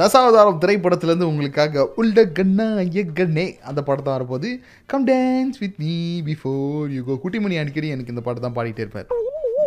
தசாவதாரம் 0.00 0.60
திரைப்படத்திலேருந்து 0.60 1.26
உங்களுக்காக 1.30 1.82
உள்ள 2.00 2.22
கண்ணா 2.36 2.66
எக்கண்ணே 3.00 3.44
அந்த 3.70 3.80
படத்தை 3.88 4.10
வரப்போது 4.14 4.48
come 4.92 5.04
dance 5.08 5.58
with 5.62 5.78
me 5.82 5.94
before 6.28 6.86
you 6.96 7.02
go 7.08 7.16
Kuttimani 7.24 7.58
அடிக்கடி 7.62 7.90
எனக்கு 7.94 8.14
இந்த 8.14 8.22
பாட்டு 8.26 8.46
தான் 8.46 8.56
பாடிட்டே 8.58 8.84
இருப்பார். 8.84 9.08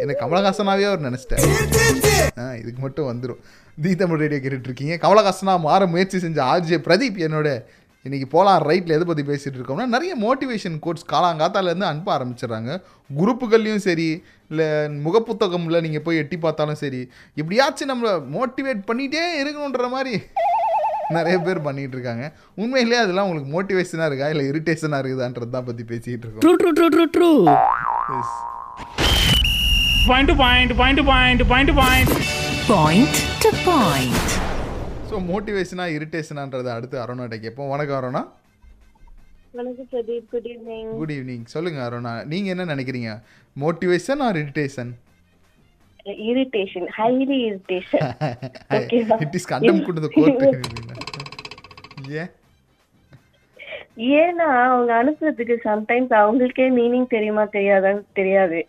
எனக்கு 0.03 0.21
கமலஹாசனாவே 0.23 0.85
அவர் 0.89 1.05
நினச்சிட்டார். 1.07 1.45
ஆ 2.43 2.45
இதுக்கு 2.61 2.81
மட்டும் 2.85 3.09
வந்துடும் 3.11 3.41
தி 3.83 3.91
தமிழ் 4.01 4.21
ரேடியோ 4.23 4.39
கேட்டுட்டு 4.43 4.69
இருக்கீங்க 4.69 4.95
கமலஹாசனா 5.03 5.53
மாற 5.67 5.85
முயற்சி 5.93 6.17
செஞ்ச 6.25 6.39
ஆர்ஜே 6.51 6.79
பிரதீப் 6.87 7.17
என்னோட 7.27 7.49
இன்னைக்கு 8.05 8.27
போலாம் 8.33 8.61
ரைட்டில் 8.69 8.93
எதை 8.95 9.05
பற்றி 9.09 9.23
பேசிகிட்டு 9.27 9.57
இருக்கோம்னா 9.59 9.85
நிறைய 9.93 10.13
மோட்டிவேஷன் 10.23 10.75
கோட்ஸ் 10.85 11.05
காலாங்காத்தாலேருந்து 11.11 11.87
அனுப்ப 11.89 12.09
ஆரம்பிச்சிடுறாங்க. 12.15 12.71
குரூப்புகள்லையும் 13.09 13.83
சரி 13.85 14.07
இல்லை 14.51 14.67
முகப்புத்தகம்ல 15.05 15.79
நீங்கள் 15.85 16.03
போய் 16.07 16.21
எட்டி 16.23 16.37
பார்த்தாலும் 16.45 16.81
சரி 16.81 17.01
எப்படியாச்சும் 17.41 17.91
நம்மளை 17.91 18.11
மோட்டிவேட் 18.35 18.81
பண்ணிகிட்டே 18.89 19.23
இருக்கணுன்ற 19.41 19.87
மாதிரி 19.95 20.15
நிறைய 21.17 21.37
பேர் 21.45 21.65
பண்ணிட்டு 21.67 21.97
இருக்காங்க 21.97 22.25
உண்மையிலேயே 22.61 23.01
அதெல்லாம் 23.05 23.27
உங்களுக்கு 23.29 23.53
மோட்டிவேஷனாக 23.55 24.09
இருக்கா 24.11 24.29
இல்லை 24.33 24.45
இரிட்டேஷனாக 24.51 25.01
இருக்குதான்றது 25.03 25.55
தான் 25.55 25.67
பற்றி 25.69 25.85
பேசிக்கிட்டு 25.93 26.27
இருக்கோம். 26.27 26.43
Point 30.07 30.27
to 30.29 30.35
point, 30.35 30.69
point 30.79 30.97
to 30.99 31.03
point, 31.09 31.41
point 31.47 31.67
to 31.69 31.73
point. 31.81 32.09
Point 32.69 33.13
to 33.43 33.49
point. 33.67 34.31
So 35.09 35.15
மோட்டிவேஷனாக 35.29 35.93
இரிட்டேஷனான்றதை 35.97 36.71
அடுத்து 36.73 36.97
அருணாட்ட 37.03 37.35
கேட்போம். 37.43 37.69
வணக்கம் 37.73 37.97
அருணா. 37.99 38.21
வணக்கம் 39.59 39.87
Pradeep. 39.93 40.25
Good 40.33 40.49
evening 40.53 40.89
good 40.99 41.13
evening 41.17 41.45
சொல்லுங்க 41.53 41.79
அருணா. 41.87 42.13
நீங்கள் 42.33 42.53
என்ன 42.55 42.67
நினைக்கிறீங்க? 42.73 43.13
Motivation 43.63 44.23
or 44.27 44.39
irritation 44.43 44.91
irritation 46.31 46.87
highly 46.99 47.39
irritation? 47.49 48.05
It 49.25 49.37
is 49.41 49.49
condemn 49.53 49.81
to 49.97 50.03
the 50.07 50.11
court 50.19 50.43
ஏன்? 52.21 52.31
ஏன்னா 53.97 54.45
அவங்க 54.65 55.03
அனுப்புறதுக்கு 55.03 55.55
சம்டைம்ஸ் 55.63 56.13
அவங்களுக்கே 56.13 56.65
மீனிங் 56.71 57.07
தெரியுமா 57.07 57.43
தெரியாதான்னு 57.43 58.01
தெரியாது. 58.13 58.67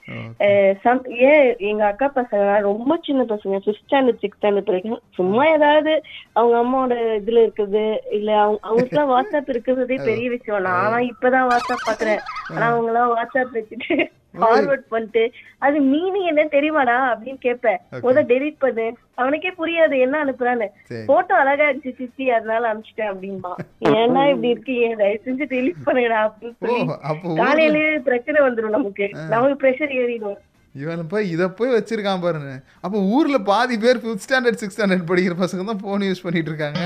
Some- 0.84 1.08
ஏன் 1.08 1.56
எங்க 1.58 1.86
அக்கா 1.86 2.12
பசங்க 2.14 2.60
ரொம்ப 2.60 2.98
சின்ன 3.02 3.24
பசங்க 3.24 3.60
ஃபிஃப்த் 3.64 3.90
ஸ்டாண்டர்ட் 3.90 4.22
சிக்ஸ்த் 4.22 4.38
ஸ்டாண்டர்ட் 4.40 4.64
வரைக்கும் 4.64 5.00
சும்மா 5.14 5.46
ஏதாவது 5.46 6.02
அவங்க 6.32 6.56
அம்மாவோட 6.58 6.92
இதுல 7.20 7.46
இருக்குது 7.46 7.84
இல்ல 8.10 8.40
அவங்க 8.40 8.60
அவங்களுக்குலாம் 8.68 9.12
வாட்ஸ்அப் 9.14 9.48
இருக்கிறதே 9.48 9.96
பெரிய 10.08 10.30
விஷயம். 10.30 10.62
நான் 10.62 10.84
ஆனா 10.84 10.96
இப்பதான் 10.96 11.48
வாட்ஸ்அப் 11.48 11.88
பாக்குறேன். 11.90 12.20
ஆனா 12.50 12.66
அவங்க 12.66 12.86
எல்லாம் 12.86 13.16
வாட்ஸ்அப் 13.16 13.54
வச்சுட்டு 13.54 13.96
ஃபார்வர்ட் 14.34 14.86
பண்ணிட்டு 14.88 15.22
அது 15.60 15.76
மீனிங் 15.90 16.28
என்ன 16.30 16.44
தெரியுமாடா 16.52 16.96
அப்படின்னு 17.10 17.40
கேட்பேன் 17.40 17.78
முத 18.04 18.22
டெலிட் 18.30 18.58
பண்ணு. 18.58 18.86
அவனுக்கே 19.18 19.50
புரியாது 19.58 19.96
என்ன 20.04 20.22
அனுப்புறான்னு. 20.22 20.66
போட்டோ 21.06 21.34
அழகா 21.40 21.66
இருந்துச்சு 21.66 21.98
சித்தி 21.98 22.24
அதனால 22.30 22.70
அனுப்பிச்சிட்டேன் 22.70 23.10
அப்படின்பா 23.10 23.52
ஏன்னா 23.94 24.22
இப்படி 24.30 24.50
இருக்கீங்க 24.50 24.96
தயவு 24.96 25.20
செஞ்சு 25.26 25.46
டெலிட் 25.52 25.84
பண்ணுடா 25.86 26.18
அப்படின்னு 26.24 26.56
சொல்லி 26.62 27.36
காலையிலேயே 27.42 27.92
பிரச்சனை 28.08 28.40
வந்துரும் 28.44 28.76
நமக்கு. 28.76 29.06
நமக்கு 29.30 29.56
ப்ரெஷர் 29.62 29.94
ஏறிடும். 30.00 30.40
இவன் 30.74 31.02
போய் 31.10 31.28
இதை 31.30 31.46
போய் 31.52 31.74
வச்சிருக்கான் 31.74 32.22
பாருங்க 32.22 32.52
அப்போ 32.84 32.98
ஊரில் 33.12 33.46
பாதி 33.48 33.76
பேர் 33.82 34.00
ஃபிஃப்த் 34.00 34.24
ஸ்டாண்டர்ட் 34.24 34.60
சிக்ஸ்த் 34.60 34.76
ஸ்டாண்டர்ட் 34.76 35.08
படிக்கிற 35.10 35.34
பசங்க 35.40 35.64
தான் 35.68 35.82
ஃபோன் 35.82 36.06
யூஸ் 36.06 36.24
பண்ணிட்டு 36.24 36.50
இருக்காங்க. 36.52 36.80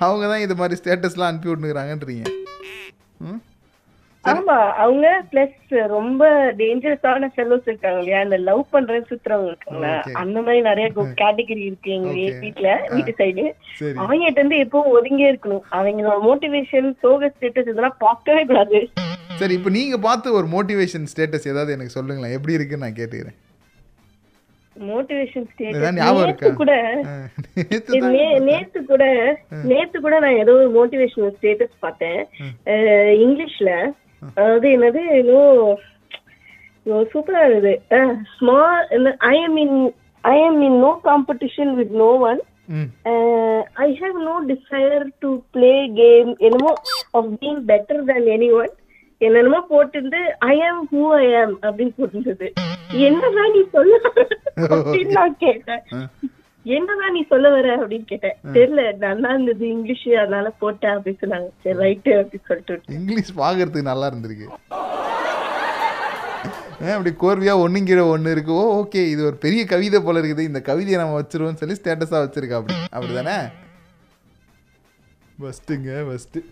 அவங்க 0.00 0.24
தான் 0.28 0.44
இது 0.44 0.54
மாதிரி 0.54 0.78
ஸ்டேட்டஸ்லாம் 0.80 1.30
அனுப்பி 1.30 1.50
விட்டுருக்காங்கன்றீங்க 1.50 2.24
ம்? 3.20 3.40
ஆமா 4.26 4.56
அவங்க 4.84 5.24
பிளஸ் 5.32 5.54
ரொம்ப 5.86 6.28
டேஞ்சரஸான 6.58 7.28
ஃபெல்லோஸ் 7.36 7.66
இருக்காங்க 7.66 7.98
இல்லையா? 7.98 8.20
இந்த 8.20 8.36
லவ் 8.36 8.64
பண்ற 8.70 9.00
சுத்துறவங்க 9.00 9.46
இருக்காங்க. 9.46 10.00
அந்த 10.12 10.40
மாதிரி 10.40 10.60
நிறைய 10.62 10.92
கேட்டகரி 10.94 11.58
இருக்கு 11.58 11.92
எங்க 11.92 12.08
வீ- 12.08 12.24
Okay. 12.26 12.38
வீட்ல 12.38 12.88
வீட்டு 12.88 13.14
சைடு 13.18 13.44
அவங்ககிட்ட 13.80 14.38
இருந்து 14.38 14.56
எப்பவும் 14.56 14.92
ஒதுங்கியே 14.96 15.28
இருக்கணும். 15.32 15.64
அவங்களோட 15.72 16.18
மோட்டிவேஷன் 16.28 16.98
சோக 16.98 17.32
ஸ்டேட்டஸ் 17.40 17.68
இதெல்லாம் 17.68 17.96
பார்க்கவே 17.98 18.44
கூடாது. 18.44 18.88
சரி 19.34 19.54
இப்போ 19.54 19.70
நீங்க 19.70 19.98
பார்த்து 19.98 20.32
ஒரு 20.32 20.46
மோட்டிவேஷன் 20.46 21.06
ஸ்டேட்டஸ் 21.16 21.48
ஏதாவது 21.48 21.72
எனக்கு 21.72 21.96
சொல்லுங்களேன். 21.96 22.34
எப்படி 22.34 22.52
இருக்குன்னு 22.52 22.86
நான் 22.86 22.98
கேட்டுக்கிறேன். 23.00 23.36
மோட்டிவேஷன் 24.80 25.46
நேத்து 25.92 26.54
கூட 26.54 26.72
நேத்து 28.38 28.84
கூட 28.84 29.04
நேத்து 29.64 30.00
கூட 30.00 30.18
நான் 30.18 30.36
ஏதோ 30.36 30.52
ஒரு 30.52 30.70
மோட்டிவேஷனல் 30.78 31.32
ஸ்டேட்டஸ் 31.40 31.76
பார்த்தேன். 31.80 32.26
இங்கிலீஷ்ல 33.24 33.70
அதாவது 34.28 34.66
என்னது 34.76 35.02
ஏதோ 35.20 35.38
சூப்பரா 37.12 37.40
இருக்குது. 37.46 37.74
Small 38.34 38.84
I 39.32 39.34
am 39.46 39.56
in 39.64 39.78
I 40.24 40.36
am 40.48 40.60
in 40.68 40.78
no 40.84 40.92
competition 41.08 41.72
with 41.78 41.94
no 42.02 42.10
one 42.30 42.40
I 43.84 43.88
have 44.00 44.16
no 44.28 44.34
desire 44.52 45.04
to 45.24 45.30
play 45.54 45.74
game 46.00 46.30
என்னமோ 46.48 46.72
of 47.18 47.30
being 47.42 47.60
better 47.70 48.02
than 48.10 48.28
any 48.36 48.50
one 48.60 48.72
என்னென்னமோ 49.20 49.60
போட்டிருந்து 49.72 50.22
ஐ 50.52 50.56
ஆம் 50.68 50.82
ஹூ 50.92 51.02
ஐ 51.18 51.26
ஆம் 51.42 51.54
அப்படின்னு 51.66 51.94
போட்டிருந்தது. 51.98 52.48
என்னதான் 53.08 53.54
நீ 53.56 53.62
சொல்ல 53.76 54.00
அப்படின்னு 54.74 55.16
நான் 55.20 55.36
கேட்டேன். 55.44 55.82
என்னதான் 56.74 57.14
நீ 57.16 57.20
சொல்ல 57.32 57.46
வர 57.54 57.66
அப்படின்னு 57.80 58.06
கேட்டேன். 58.12 58.36
தெரியல 58.56 58.82
நல்லா 59.04 59.28
இருந்தது 59.34 59.64
இங்கிலீஷ் 59.74 60.04
அதனால 60.22 60.46
போட்டேன் 60.62 60.94
அப்படின்னு 60.96 61.20
சொன்னாங்க. 61.24 61.48
சரி 61.64 61.76
ரைட்டு 61.84 62.12
அப்படின்னு 62.20 62.48
சொல்லிட்டு. 62.50 62.94
இங்கிலீஷ் 62.98 63.30
பார்க்கறதுக்கு 63.42 63.90
நல்லா 63.90 64.08
இருந்திருக்கு. 64.10 64.48
அப்படி 66.94 67.10
கோர்வையா 67.20 67.52
ஒண்ணுங்கிற 67.64 68.00
ஒண்ணு 68.14 68.32
இருக்கு? 68.34 68.52
ஓ 68.62 68.64
ஓகே 68.80 69.02
இது 69.12 69.22
ஒரு 69.28 69.36
பெரிய 69.44 69.62
கவிதை 69.74 69.98
போல 70.06 70.20
இருக்குது. 70.22 70.48
இந்த 70.50 70.60
கவிதையை 70.70 70.98
நம்ம 71.02 71.20
வச்சிருவோம்னு 71.20 71.60
சொல்லி 71.62 71.78
ஸ்டேட்டஸா 71.78 72.18
வச்சிருக்கா 72.24 72.58
அப்படி. 72.60 72.76
அப்படிதானே? 72.96 73.36
ஃபஸ்ட்டுங்க 75.40 75.90
ஃபஸ்ட்டு 76.08 76.42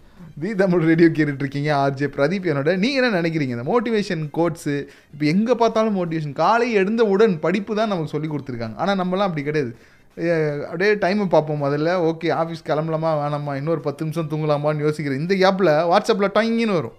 தி 0.42 0.50
தமிழ் 0.60 0.86
ரேடியோ 0.88 1.08
கேட்டுட்டு 1.16 1.42
இருக்கீங்க 1.44 1.70
ஆர்ஜே 1.82 2.08
பிரதீப் 2.16 2.48
என்னோட. 2.50 2.72
நீங்கள் 2.82 3.00
என்ன 3.00 3.20
நினைக்கிறீங்க? 3.20 3.54
இந்த 3.56 3.66
மோட்டிவேஷன் 3.70 4.22
கோட்ஸு 4.38 4.74
இப்போ 5.12 5.24
எங்கே 5.32 5.54
பார்த்தாலும் 5.62 5.96
மோட்டிவேஷன் 6.00 6.36
காலை 6.42 6.68
எழுந்தவுடன் 6.80 7.34
படிப்பு 7.46 7.72
தான் 7.80 7.92
நமக்கு 7.92 8.14
சொல்லி 8.14 8.30
கொடுத்துருக்காங்க. 8.30 8.78
ஆனால் 8.84 9.00
நம்மலாம் 9.02 9.28
அப்படி 9.28 9.44
கிடையாது. 9.48 9.72
அப்படியே 10.16 10.90
டைமை 11.04 11.24
பார்ப்போம் 11.34 11.62
முதல்ல. 11.64 11.92
ஓகே 12.10 12.28
ஆஃபீஸ் 12.40 12.66
கிளம்பலாமா 12.68 13.12
வேணாமா 13.20 13.52
இன்னொரு 13.60 13.80
பத்து 13.86 14.04
நிமிஷம் 14.04 14.28
தூங்கலாமான்னு 14.32 14.84
யோசிக்கிறேன். 14.86 15.22
இந்த 15.22 15.34
கேப்பில் 15.42 15.72
வாட்ஸ்அப்பில் 15.92 16.34
டங்கின்னு 16.36 16.76
வரும். 16.80 16.98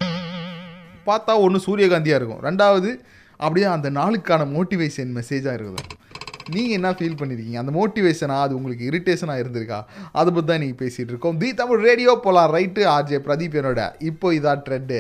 பார்த்தா 1.10 1.34
ஒன்று 1.46 1.60
சூரியகாந்தியாக 1.68 2.20
இருக்கும். 2.22 2.42
ரெண்டாவது 2.48 2.90
அப்படியே 3.40 3.68
அந்த 3.76 3.88
நாளுக்கான 4.00 4.44
மோட்டிவேஷன் 4.56 5.14
மெசேஜாக 5.20 5.58
இருக்கும் 5.60 5.92
நீங்கள் 6.54 6.76
என்ன 6.78 6.90
ஃபீல் 6.98 7.18
பண்ணியிருக்கீங்க 7.20 7.60
அந்த 7.62 7.72
மோட்டிவேஷனாக 7.78 8.46
அது 8.46 8.54
உங்களுக்கு 8.58 8.88
இரிட்டேஷனாக 8.90 9.42
இருந்திருக்கா? 9.44 9.80
அதை 10.20 10.30
பற்றி 10.34 10.48
தான் 10.50 10.62
நீங்கள் 10.64 10.82
பேசிகிட்டு 10.82 11.12
இருக்கோம். 11.14 11.38
தி 11.42 11.50
தமிழ் 11.62 11.86
ரேடியோ 11.90 12.12
போலாம். 12.26 12.52
ரைட்டு 12.58 12.82
ஆர்ஜே 12.96 13.20
பிரதீப் 13.28 13.58
என்னோட. 13.62 13.84
இப்போ 14.10 14.34
இதான் 14.40 14.64
ட்ரெண்டு 14.68 15.00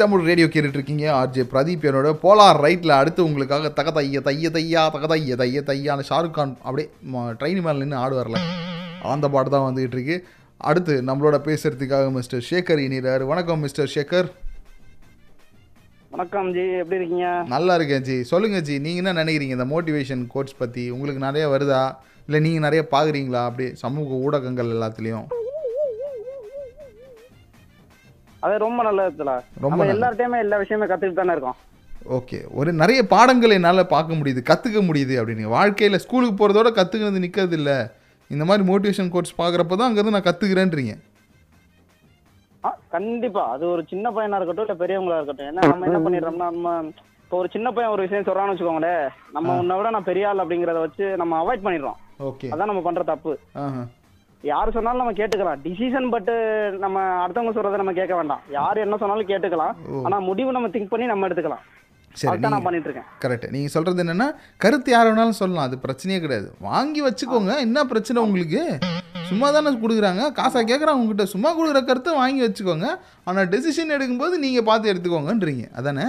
தமிழ் 0.00 0.26
ரேடியோ 0.28 0.46
கேட்டுட்டு 0.46 0.78
இருக்கீங்க 0.78 1.06
ஆர்ஜே 1.20 1.42
பிரதீப் 1.52 1.86
என்னோட 1.88 2.10
போலார் 2.22 2.58
ரைட்டில் 2.64 2.92
அடுத்து 2.98 3.20
உங்களுக்காக 3.28 3.70
தக 3.78 3.90
தைய 3.96 4.20
தைய 4.26 4.50
தையா 4.56 4.82
தக 4.94 5.06
தைய 5.12 5.36
தைய 5.40 5.60
தையான 5.70 6.04
ஷாருக் 6.10 6.36
கான் 6.36 6.54
அப்படியே 6.62 6.88
ட்ரெயின் 7.40 7.60
மேலே 7.66 7.78
நின்று 7.82 7.98
ஆடுவார்ல 8.02 8.38
அந்த 9.14 9.28
பாட்டு 9.34 9.50
தான் 9.54 9.66
வந்துகிட்டு 9.68 9.96
இருக்கு 9.98 10.16
அடுத்து 10.70 10.94
நம்மளோட 11.08 11.36
பேசுறதுக்காக 11.48 12.06
மிஸ்டர் 12.16 12.46
சேகர் 12.50 12.82
இனிறார் 12.86 13.24
வணக்கம் 13.32 13.60
மிஸ்டர் 13.60 13.92
சேகர். 13.94 14.28
வணக்கம் 16.14 16.48
ஜி 16.54 16.64
எப்படி 16.82 16.98
இருக்கீங்க? 17.00 17.26
நல்லா 17.54 17.74
இருக்கேன் 17.78 18.04
ஜி. 18.08 18.16
சொல்லுங்க 18.32 18.60
ஜி 18.68 18.78
நீங்கள் 18.86 19.02
என்ன 19.02 19.24
நினைக்கிறீங்க? 19.24 19.56
இந்த 19.58 19.68
மோட்டிவேஷன் 19.74 20.24
கோட்ஸ் 20.34 20.58
பற்றி 20.62 20.84
உங்களுக்கு 20.90 21.26
நிறைய 21.26 21.44
வருதா? 21.54 21.82
இல்லை 22.26 22.40
நீங்கள் 22.46 22.66
நிறைய 22.66 22.82
பார்க்குறீங்களா 22.94 23.42
அப்படியே 23.48 23.70
சமூக 23.84 24.18
ஊடகங்கள் 24.26 24.72
எல்லாத்துலேயும். 24.76 25.28
அது 28.42 28.54
ரொம்ப 28.58 28.80
நல்லதுல 28.84 29.32
ரொம்ப. 29.60 29.80
எல்லார்ட்டையுமே 29.92 30.38
எல்லா 30.38 30.56
விஷயமே 30.56 30.86
கத்துக்கிட்டு 30.86 31.20
தானே 31.20 31.34
இருக்கோம். 31.34 31.58
ஓகே. 32.10 32.38
ஒரு 32.52 32.70
நிறைய 32.72 33.00
பாடங்கள் 33.06 33.56
என்னால் 33.56 33.90
பார்க்க 33.90 34.18
முடியுது 34.20 34.40
கற்றுக்க 34.46 34.80
முடியுது 34.86 35.14
அப்படின்னு. 35.20 35.54
வாழ்க்கையில் 35.54 36.02
ஸ்கூலுக்கு 36.04 36.36
போகிறதோட 36.36 36.68
கற்றுக்கிறது 36.76 37.24
நிற்கிறது 37.24 37.56
இல்லை. 37.56 37.76
இந்த 38.30 38.44
மாதிரி 38.44 38.64
மோட்டிவேஷன் 38.68 39.12
கோர்ஸ் 39.12 39.38
பார்க்குறப்ப 39.38 39.76
தான் 39.76 39.88
அங்கேருந்து 39.88 40.16
நான் 40.16 40.28
கற்றுக்கிறேன்றீங்க 40.28 40.94
ஆ, 42.64 42.70
கண்டிப்பா. 42.90 43.42
அது 43.52 43.64
ஒரு 43.66 43.82
சின்ன 43.88 44.06
பையனா 44.10 44.38
இருக்கட்டும் 44.38 44.66
இல்ல 44.66 44.74
பெரியவங்களா 44.80 45.18
இருக்கட்டும். 45.18 45.48
ஏன்னா 45.50 45.62
நம்ம 45.70 45.86
என்ன 45.86 46.00
பண்ணிடுறோம்னா 46.00 46.48
நம்ம 46.50 46.72
இப்போ 47.22 47.36
ஒரு 47.38 47.48
சின்ன 47.52 47.68
பையன் 47.70 47.92
ஒரு 47.92 48.04
விஷயம் 48.04 48.26
சொல்றான்னு 48.26 48.52
வச்சுக்கோங்களேன் 48.52 49.04
நம்ம 49.32 49.54
உன்னை 49.58 49.76
விட 49.76 49.90
நான் 49.90 50.08
பெரிய 50.08 50.28
ஆள் 50.28 50.42
அப்படிங்கறத 50.42 50.80
வச்சு 50.80 51.04
நம்ம 51.16 51.38
அவாய்ட் 51.42 51.64
பண்ணிடுறோம். 51.64 51.98
ஓகே. 52.22 52.48
அதான் 52.52 52.70
நம்ம 52.70 52.82
பண்ற 52.82 53.02
தப்பு. 53.04 53.32
யார் 54.48 54.74
சொன்னாலும் 54.74 55.00
நம்ம 55.02 55.12
கேட்டுக்கலாம். 55.18 55.58
டிசிஷன் 55.64 56.06
பட் 56.12 56.30
நம்ம 56.84 56.98
அடுத்தவங்க 57.24 57.52
சொல்றதை 57.56 57.78
நம்ம 57.80 57.92
கேட்க 57.98 58.14
வேண்டாம். 58.18 58.42
யார் 58.58 58.84
என்ன 58.84 58.98
சொன்னாலும் 59.02 59.28
கேட்டுக்கலாம். 59.30 59.74
ஆனா 60.06 60.16
முடிவு 60.28 60.54
நம்ம 60.56 60.68
திங்க் 60.74 60.92
பண்ணி 60.92 61.06
நம்ம 61.12 61.26
எடுத்துக்கலாம். 61.28 61.64
சரி 62.20 62.40
நான் 62.52 62.64
பண்ணிட்டு 62.66 62.88
இருக்கேன் 62.88 63.08
கரெக்ட் 63.24 63.52
நீங்கள் 63.54 63.72
சொல்கிறது 63.74 64.02
என்னென்னா 64.04 64.28
கருத்து 64.62 64.90
யார் 64.94 65.08
வேணாலும் 65.10 65.40
சொல்லலாம். 65.40 65.66
அது 65.68 65.76
பிரச்சனையே 65.84 66.20
கிடையாது. 66.22 66.48
வாங்கி 66.68 67.00
வச்சுக்கோங்க. 67.06 67.52
என்ன 67.66 67.84
பிரச்சனை 67.92 68.18
உங்களுக்கு? 68.28 68.62
சும்மா 69.28 69.48
தானே 69.56 69.72
கொடுக்குறாங்க. 69.82 70.22
காசா 70.38 70.60
கேட்குறாங்க 70.70 71.00
உங்ககிட்ட 71.00 71.26
சும்மா 71.34 71.50
கொடுக்குற 71.58 71.82
கருத்தை 71.90 72.14
வாங்கி 72.22 72.42
வச்சுக்கோங்க. 72.46 72.88
ஆனால் 73.28 73.50
டெசிஷன் 73.52 73.94
எடுக்கும்போது 73.96 74.38
நீங்கள் 74.46 74.66
பார்த்து 74.70 74.92
எடுத்துக்கோங்கன்றீங்க. 74.92 75.66
அதானே? 75.80 76.08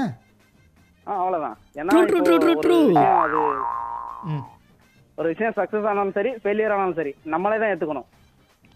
இப்போ 5.11 5.21
ஒரு 5.21 5.29
விஷயம் 5.33 5.55
சக்சஸ் 5.57 5.88
ஆனாலும் 5.89 6.15
சரி 6.17 6.29
ஃபெயிலியர் 6.41 6.73
ஆனாலும் 6.75 6.97
சரி 7.00 7.11
நம்மளே 7.31 7.57
தான் 7.61 7.71
ஏத்துக்கணும். 7.71 8.07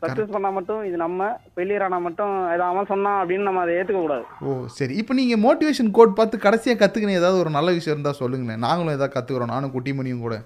சக்சஸ் 0.06 0.34
பண்ணா 0.34 0.50
மட்டும் 0.50 0.82
இது 0.86 0.98
நம்ம 0.98 1.22
ஃபெயிலியர் 1.54 1.84
ஆனா 1.84 1.98
மட்டும் 2.00 2.34
இதை 2.54 2.66
அவன் 2.68 2.90
சொன்னான் 2.92 3.20
அப்படின்னு 3.22 3.48
நம்ம 3.48 3.62
அதை 3.62 3.74
ஏத்துக்க 3.80 4.02
கூடாது. 4.02 4.26
ஓ 4.42 4.52
சரி. 4.78 4.94
இப்போ 5.02 5.14
நீங்கள் 5.14 5.42
மோட்டிவேஷன் 5.46 5.92
கோட் 5.92 6.16
பார்த்து 6.16 6.46
கடைசியாக 6.46 6.80
கற்றுக்கின 6.82 7.18
ஏதாவது 7.20 7.42
ஒரு 7.44 7.52
நல்ல 7.52 7.72
விஷயம் 7.72 7.96
இருந்தால் 7.96 8.22
சொல்லுங்களேன். 8.22 8.64
நாங்களும் 8.66 8.96
ஏதாவது 8.96 9.16
கற்றுக்குறோம் 9.18 9.54
நானும் 9.56 9.74
குட்டிமணியும் 9.76 10.26
கூட. 10.26 10.38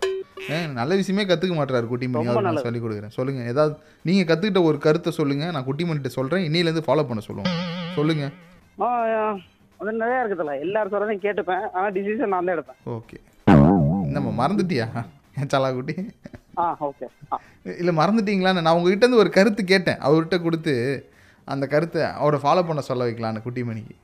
நல்ல 0.75 0.91
விஷயமே 0.95 1.23
கற்றுக்க 1.25 1.53
மாட்டாரு 1.55 1.87
குட்டிமணி. 1.89 2.27
நான். 2.47 2.59
சொல்லிக் 2.59 2.83
கொடுக்குறேன். 2.85 3.13
சொல்லுங்கள் 3.17 3.49
ஏதாவது 3.51 3.73
நீங்கள் 4.05 4.29
கற்றுக்கிட்ட 4.29 4.61
ஒரு 4.63 4.77
கருத்தை 4.77 5.11
சொல்லுங்கள் 5.11 5.51
நான் 5.51 5.67
குட்டிமணிகிட்ட 5.67 6.11
சொல்கிறேன் 6.13 6.45
இன்னிலேருந்து 6.47 6.85
ஃபாலோ 6.87 7.05
பண்ண 7.07 7.23
சொல்லுவோம். 7.27 7.55
சொல்லுங்கள் 7.95 8.33
ஆ, 8.81 8.89
அது 9.79 9.91
நிறைய 10.01 10.21
இருக்குதுல்ல 10.21 10.53
எல்லாரும் 10.59 10.93
சொல்றதையும் 10.93 11.25
கேட்டுப்பேன். 11.25 11.63
ஆனா 11.73 11.87
டிசிஷன் 11.89 12.33
நான் 12.33 12.45
தான் 12.45 12.55
எடுப்பேன். 12.55 12.79
ஓகே. 12.95 13.17
நம்ம 14.15 14.29
மறந்துட்டியா? 14.39 14.85
சலா 15.49 15.69
குட்டி? 15.71 15.93
இல்லை 17.81 17.93
மறந்துட்டீங்களான்னு 17.97 18.65
நான் 18.65 18.75
உங்ககிட்ட 18.75 19.05
இருந்து 19.05 19.21
ஒரு 19.23 19.29
கருத்து 19.29 19.63
கேட்டேன். 19.63 19.99
அவர்கிட்ட 20.07 20.37
கொடுத்து 20.43 20.73
அந்த 21.47 21.67
கருத்தை 21.67 22.01
அவரை 22.21 22.39
ஃபாலோ 22.39 22.63
பண்ண 22.67 22.81
சொல்ல 22.81 23.05
வைக்கலான்னு 23.05 23.45
குட்டிமணிக்கு 23.45 23.95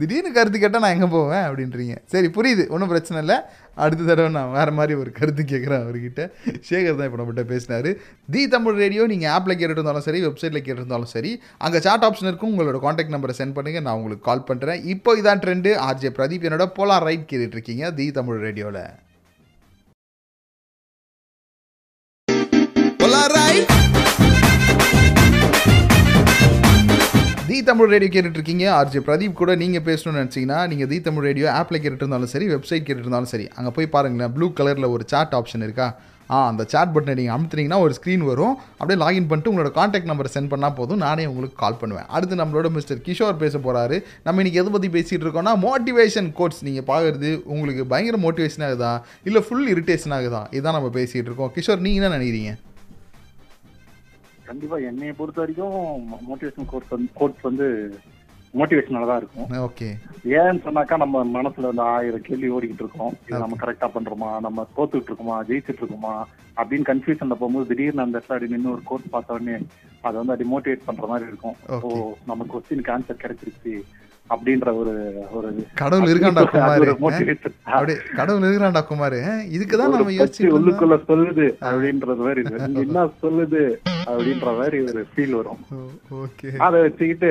திடீர்னு 0.00 0.30
கருத்து 0.36 0.58
கேட்டால் 0.62 0.84
நான் 0.84 0.94
எங்கே 0.96 1.08
போவேன் 1.14 1.44
அப்படின்றீங்க. 1.48 1.94
சரி 2.12 2.28
புரியுது. 2.36 2.64
ஒன்றும் 2.74 2.90
பிரச்சனை 2.92 3.18
இல்லை. 3.24 3.36
அடுத்த 3.84 4.06
தடவை 4.10 4.30
நான் 4.36 4.52
வேறு 4.56 4.72
மாதிரி 4.78 4.94
ஒரு 5.02 5.10
கருத்து 5.18 5.42
கேட்குறேன் 5.52 5.82
அவர்கிட்ட. 5.84 6.22
சேகர் 6.68 6.98
தான் 6.98 7.08
இப்போ 7.08 7.20
நம்மகிட்ட 7.20 7.44
பேசினார். 7.52 7.90
தி 8.34 8.42
தமிழ் 8.54 8.78
ரேடியோ 8.82 9.04
நீங்கள் 9.12 9.32
ஆப்பில் 9.36 9.58
கேட்டுட்டு 9.58 9.80
இருந்தாலும் 9.80 10.06
சரி 10.08 10.22
வெப்சைட்டில் 10.26 10.64
கேட்டிருந்தாலும் 10.68 11.12
சரி 11.16 11.32
அங்கே 11.66 11.84
சாட் 11.88 12.06
ஆப்ஷன் 12.08 12.30
இருக்கும். 12.30 12.52
உங்களோட 12.54 12.80
காண்டாக்ட் 12.86 13.16
நம்பரை 13.16 13.36
சென்ட் 13.40 13.56
பண்ணுங்கள் 13.58 13.86
நான் 13.88 13.98
உங்களுக்கு 14.00 14.28
கால் 14.30 14.48
பண்ணுறேன் 14.52 14.80
இப்போ 14.94 15.16
இதான் 15.20 15.44
ட்ரெண்டு 15.44 15.72
ஆர்ஜே 15.88 16.12
பிரதீப் 16.20 16.48
என்னோட 16.50 16.66
போலார் 16.78 17.06
ரைட் 17.10 17.28
கேட்டுட்ருக்கீங்க 17.32 17.94
தி 18.00 18.08
தமிழ் 18.20 18.42
ரேடியோவில் 18.46 18.82
தி 27.48 27.56
தமிழ் 27.66 27.90
ரேடியோ 27.92 28.10
கேட்டுட்டு 28.14 28.38
இருக்கீங்க 28.38 28.64
பிரதீப் 29.06 29.36
கூட 29.40 29.52
நீங்கள் 29.60 29.84
பேசணும்னு 29.88 30.20
நினச்சிங்கன்னா 30.20 30.58
நீங்கள் 30.70 30.88
தி 30.90 30.96
தமிழ் 31.06 31.26
ரேடியோ 31.26 31.46
ஆப்பில் 31.58 31.80
கேட்டுருந்தாலும் 31.82 32.30
சரி 32.32 32.46
வெப்சைட் 32.52 32.84
கேட்டுருந்தாலும் 32.86 33.04
இருந்தாலும் 33.04 33.30
சரி 33.32 33.46
அங்கே 33.58 33.70
போய் 33.76 33.88
பாருங்களேன் 33.94 34.32
ப்ளூ 34.36 34.46
கலரில் 34.58 34.86
ஒரு 34.94 35.04
சாட் 35.12 35.34
ஆப்ஷன் 35.38 35.64
இருக்கா? 35.66 35.86
ஆ 36.34 36.38
அந்த 36.50 36.62
சாட் 36.72 36.92
பட்டனை 36.94 37.14
நீங்கள் 37.20 37.34
அமுத்துனீங்கன்னா 37.36 37.78
ஒரு 37.84 37.92
ஸ்க்ரீன் 37.98 38.24
வரும். 38.30 38.54
அப்படியே 38.78 38.98
லாகின் 39.04 39.28
பண்ணிட்டு 39.30 39.50
உங்களோட 39.52 39.70
காண்டாக்ட் 39.78 40.10
நம்பரை 40.10 40.30
சென்ட் 40.34 40.50
பண்ணால் 40.52 40.76
போதும். 40.80 41.02
நானே 41.06 41.26
உங்களுக்கு 41.30 41.56
கால் 41.64 41.80
பண்ணுவேன். 41.82 42.08
அடுத்து 42.16 42.40
நம்மளோட 42.42 42.70
மிஸ்டர் 42.76 43.02
கிஷோர் 43.08 43.40
பேச 43.44 43.54
போகிறாரு 43.66 43.98
நம்ம 44.28 44.42
இன்னைக்கு 44.42 44.62
எதை 44.62 44.72
பற்றி 44.76 44.90
பேசிகிட்டு 44.98 45.26
இருக்கோம்னா 45.26 45.56
மோட்டிவேஷன் 45.66 46.30
கோட்ஸ் 46.40 46.64
நீங்கள் 46.68 46.88
பார்க்குறது 46.92 47.32
உங்களுக்கு 47.54 47.84
பயங்கர 47.92 48.18
மோட்டிவேஷன் 48.28 48.66
ஆகுதா? 48.68 48.94
இல்லை 49.28 49.42
ஃபுல் 49.48 49.68
இரிட்டேஷன் 49.74 50.16
ஆகுதா? 50.20 50.42
இதான் 50.60 50.78
நம்ம 50.80 50.90
பேசிகிட்டு 51.00 51.28
இருக்கோம். 51.30 51.52
கிஷோர் 51.58 51.84
நீங்கள் 51.86 52.02
என்ன 52.02 52.16
நினைக்கிறீங்க? 52.18 52.52
கண்டிப்பா 54.48 54.76
என்னைய 54.90 55.12
பொறுத்த 55.12 55.40
வரைக்கும் 55.40 55.80
மோட்டிவேஷன் 56.28 56.70
கோர்ஸ் 56.70 56.94
வந்து 56.94 57.10
கோர்ஸ் 57.14 57.42
வந்து 57.42 57.66
மோட்டிவேஷனால 58.58 59.06
தான் 59.06 59.20
இருக்கும் 59.20 59.48
ஓகே. 59.66 59.88
ஏன்னு 60.38 60.62
சொன்னாக்கா 60.66 60.96
நம்ம 60.96 61.24
மனசுல 61.24 61.68
வந்து 61.70 61.82
ஆயிரம் 61.82 62.24
கேள்வி 62.28 62.48
ஓடிக்கிட்டு 62.50 62.84
இருக்கோம். 62.84 63.14
இது 63.26 63.38
நம்ம 63.38 63.56
கரெக்டா 63.60 63.88
பண்றோமா? 63.96 64.30
நம்ம 64.40 64.66
தோத்துட்டு 64.76 65.10
இருக்கோமா? 65.10 65.36
ஜெயிச்சிட்டு 65.48 65.82
இருக்கோமா? 65.82 66.14
அப்படின்னு 66.56 66.88
கன்ஃபியூஷன்ல 66.90 67.36
போகும்போது 67.40 67.66
திடீர்னு 67.66 68.02
அந்த 68.02 68.18
இடத்துல 68.18 68.36
அப்படி 68.36 68.50
நின்று 68.50 68.72
ஒரு 68.72 68.82
கோர்ஸ் 68.84 69.10
பார்த்த 69.10 69.32
உடனே 69.32 69.56
அது 70.00 70.16
வந்து 70.20 70.32
அப்படி 70.32 70.48
மோட்டிவேட் 70.54 70.86
பண்ற 70.86 71.06
மாதிரி 71.06 71.28
இருக்கும். 71.30 71.56
ஓ 71.82 72.12
நம்ம 72.26 72.46
கொஸ்டினுக்கு 72.52 72.94
ஆன்சர் 72.96 73.22
கிடைச்சிருச்சு. 73.24 73.74
அப்படின்ற 74.32 74.68
ஒரு 74.80 74.92
ஒரு 75.38 75.48
கடவுள் 75.80 76.10
இருக்காண்டா 76.12 76.42
குமார்? 76.52 76.84
கடவுள் 78.18 78.44
குமார்? 78.90 79.16
நம்ம 79.94 80.14
யோசிச்சு 80.18 80.50
உள்ளுக்குள்ள 80.58 80.96
சொல்லுது 81.10 81.46
அப்படின்றது 81.68 82.22
மாதிரி 82.26 82.42
என்ன 82.84 83.04
சொல்லுது 83.24 83.62
அப்படின்ற 84.08 84.48
மாதிரி 84.58 84.78
ஒரு 84.88 85.02
ஃபீல் 85.12 85.36
வரும். 85.38 85.60
அதை 86.66 86.78
வச்சுக்கிட்டு 86.86 87.30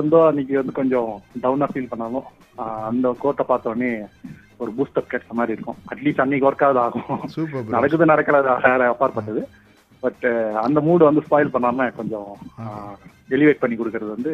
வந்தோ 0.00 0.20
அன்னைக்கு 0.30 0.60
வந்து 0.60 0.78
கொஞ்சம் 0.80 1.10
டவுனா 1.44 1.68
ஃபீல் 1.72 1.92
பண்ணாலும் 1.92 2.28
அந்த 2.90 3.14
கோட்டை 3.24 3.44
பார்த்த 3.48 3.72
உடனே 3.72 3.92
ஒரு 4.62 4.70
பூஸ்டப் 4.76 5.10
கிடைச்ச 5.10 5.32
மாதிரி 5.38 5.54
இருக்கும். 5.56 5.78
அட்லீஸ்ட் 5.92 6.22
அன்னைக்கு 6.24 6.48
ஒர்க் 6.50 6.64
ஆகுது 6.66 6.80
ஆகும் 6.84 7.10
நடக்குது 7.74 8.12
நடக்கிறது 8.12 8.48
வேற 8.66 8.80
அப்பாற்பட்டது 8.92 9.42
பட் 10.04 10.24
அந்த 10.64 10.78
மூடு 10.88 11.02
வந்து 11.08 11.24
ஸ்பாயில் 11.28 11.54
பண்ணாம 11.54 11.86
கொஞ்சம் 12.00 12.28
எலிவேட் 13.36 13.62
பண்ணி 13.62 13.76
கொடுக்கறது 13.78 14.10
வந்து 14.16 14.32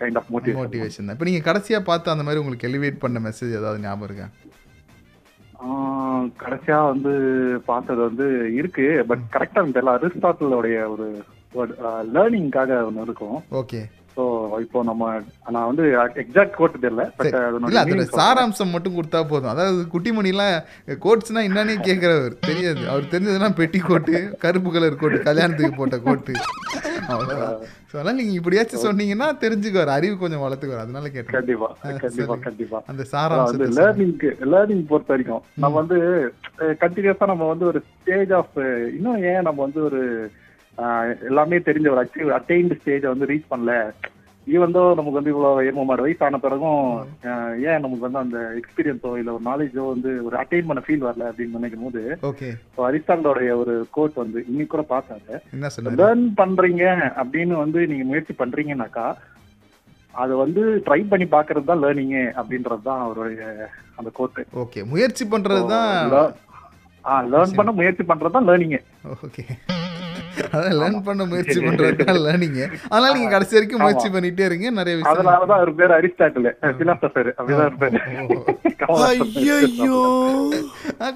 கைண்ட் 0.00 0.18
ஆஃப் 0.20 0.30
மோட்டிவேஷன் 0.34 0.60
மோட்டிவேஷன் 0.62 1.12
இப்போ 1.14 1.28
நீங்கள் 1.28 1.46
கடைசியாக 1.48 1.86
பார்த்து 1.90 2.14
அந்த 2.14 2.26
மாதிரி 2.26 2.42
உங்களுக்கு 2.42 2.68
எலிவேட் 2.70 3.02
பண்ண 3.04 3.20
மெசேஜ் 3.28 3.58
ஏதாவது 3.60 3.84
ஞாபகம் 3.86 4.08
இருக்கா? 4.08 4.28
கடைசியா 6.42 6.78
வந்து 6.92 7.12
பார்த்தது 7.70 8.00
வந்து 8.08 8.26
இருக்கு. 8.58 8.86
பட் 9.10 9.22
கரெக்டா 9.36 9.60
தெரியல. 9.76 9.94
அரிஸ்டாட்டிலோடைய 9.98 10.78
ஒரு 10.94 11.06
லேர்னிங்காக 12.14 12.80
ஒன்று 12.88 13.06
இருக்கும். 13.08 13.38
ஓகே 13.60 13.80
ஸோ 14.16 14.24
இப்போ 14.62 14.78
நம்ம 14.84 15.06
நான் 15.54 15.66
வந்து 15.68 15.84
எக்ஸாக்ட் 16.22 16.56
கோட் 16.56 16.76
தெரியல 16.76 17.02
இல்ல 17.62 17.80
அதோட. 17.80 18.04
சாராம்சம் 18.16 18.72
மட்டும் 18.74 18.96
கொடுத்தா 18.96 19.20
போதும். 19.26 19.50
அதாவது 19.52 19.80
குட்டிமணிலாம் 19.92 20.54
கோட்ஸ்னா 21.02 21.40
என்னன்னே 21.48 21.74
கேட்குறவர். 21.82 22.36
தெரியாது. 22.46 22.82
அவர் 22.92 23.10
தெரிஞ்சதெல்லாம் 23.12 23.58
பெட்டி 23.58 23.80
கோட்டு 23.82 24.14
கருப்பு 24.44 24.70
கலர் 24.70 25.00
கோட்டு 25.02 25.18
கல்யாணத்துக்கு 25.26 25.80
போட்ட 25.80 25.98
கோட்டு 26.02 26.34
அவ்வளோதான் 27.08 27.52
ஸோ 27.88 27.94
அதெல்லாம் 27.94 28.18
நீங்கள் 28.20 28.38
இப்படியாச்சும் 28.38 28.84
சொன்னீங்கன்னா 28.84 29.28
தெரிஞ்சுக்குவார் 29.42 29.92
அறிவு 29.94 30.14
கொஞ்சம் 30.16 30.42
வளர்த்துக்குவார் 30.44 30.84
அதனால 30.84 31.10
கேட்டேன். 31.10 31.34
கண்டிப்பா 31.36 31.68
ஆ, 31.74 31.92
கண்டிப்பா 31.98 32.32
சரி. 32.32 32.44
கண்டிப்பா. 32.46 32.78
அந்த 32.90 33.02
சாராம்சத்தை 33.12 33.68
லேர்னிங்க்கு 33.78 34.30
லேர்னிங் 34.52 34.82
பொறுத்த 34.88 35.12
வரைக்கும் 35.14 35.44
நம்ம 35.56 35.74
வந்து 35.80 35.98
கண்டினியூஸா 36.82 37.28
நம்ம 37.32 37.48
வந்து 37.52 37.66
ஒரு 37.70 37.80
ஸ்டேஜ் 37.90 38.32
ஆஃப் 38.32 38.58
இன்னும் 38.96 39.22
ஏன் 39.30 39.46
நம்ம 39.48 39.60
வந்து 39.66 39.82
ஒரு 39.88 40.00
எல்லாமே 41.28 41.58
தெரிஞ்ச 41.66 41.88
ஒரு 41.92 42.02
அச்சீவ் 42.02 42.36
அட்டைன்டு 42.36 42.78
ஸ்டேஜை 42.78 43.08
வந்து 43.12 43.30
ரீச் 43.30 43.50
பண்ணல. 43.52 43.72
ஈவன் 44.46 44.74
தோ 44.74 44.82
நமக்கு 44.98 45.18
வந்து 45.18 45.32
இவ்வளவு 45.32 45.64
எருமமாடு 45.68 46.04
வயசு 46.04 46.22
ஆன 46.24 46.38
பிறகும் 46.38 46.82
ஏன் 47.68 47.82
நமக்கு 47.84 48.04
வந்து 48.04 48.20
அந்த 48.20 48.38
எக்ஸ்பீரியன்ஸோ 48.60 49.10
இல்ல 49.20 49.30
ஒரு 49.32 49.44
நாலேஜோ 49.48 49.84
வந்து 49.88 50.10
ஒரு 50.26 50.36
அட்டைன் 50.42 50.68
பண்ண 50.68 50.82
ஃபீல் 50.84 51.06
வரல 51.06 51.28
அப்படின்னு 51.30 51.58
நினைக்கும் 51.58 51.86
போது 51.86 52.02
அரிஸ்டாண்டோடைய 52.88 53.54
ஒரு 53.62 53.74
கோட் 53.96 54.20
வந்து 54.22 54.38
இன்னைக்கு 54.50 54.72
கூட 54.74 54.84
பார்த்தாங்க. 54.92 55.30
லேர்ன் 56.00 56.26
பண்றீங்க 56.40 56.84
அப்படின்னு 57.22 57.56
வந்து 57.64 57.80
நீங்க 57.92 58.06
முயற்சி 58.10 58.34
பண்றீங்கன்னாக்கா 58.34 59.06
அது 60.14 60.34
வந்து 60.42 60.62
ட்ரை 60.86 61.00
பண்ணி 61.08 61.26
பாக்குறது 61.28 61.70
தான் 61.70 61.82
லேர்னிங் 61.84 62.16
அப்படின்றது 62.38 62.84
தான் 62.84 63.02
அவருடைய 63.06 63.42
அந்த 63.98 64.10
கோட்டு 64.18 64.44
ஓகே 64.62 64.82
முயற்சி 64.92 65.26
பண்ணுறது 65.34 65.64
தான் 65.72 65.90
லேர்ன் 67.32 67.58
பண்ண 67.58 67.72
முயற்சி 67.80 68.04
பண்றது 68.04 68.36
தான் 68.36 68.48
லேர்னிங் 68.50 68.78
ஓகே 69.18 69.44
அதான் 70.46 70.76
லேர்ன் 70.80 71.04
பண்ண 71.06 71.22
முயற்சி 71.30 71.58
பண்ணுறது 71.64 72.06
தான் 72.08 72.20
லேர்னிங்க 72.24 72.62
அதனால 72.92 73.12
நீங்கள் 73.16 73.34
கடைசி 73.34 73.56
வரைக்கும் 73.56 73.82
முயற்சி. 73.84 74.08
பண்ணிட்டே 74.14 74.44
இருங்க 74.48 74.70
நிறைய 74.78 74.94
விஷயம் 74.98 75.12
அதனாலதான் 75.14 75.60
அவர் 75.60 75.72
பேர் 75.80 75.94
அரிஸ்டாட்டில். 75.98 76.48
பிலாசபர் 76.80 77.30
அப்படிதான் 77.38 77.68
இருப்பாரு. 77.70 77.98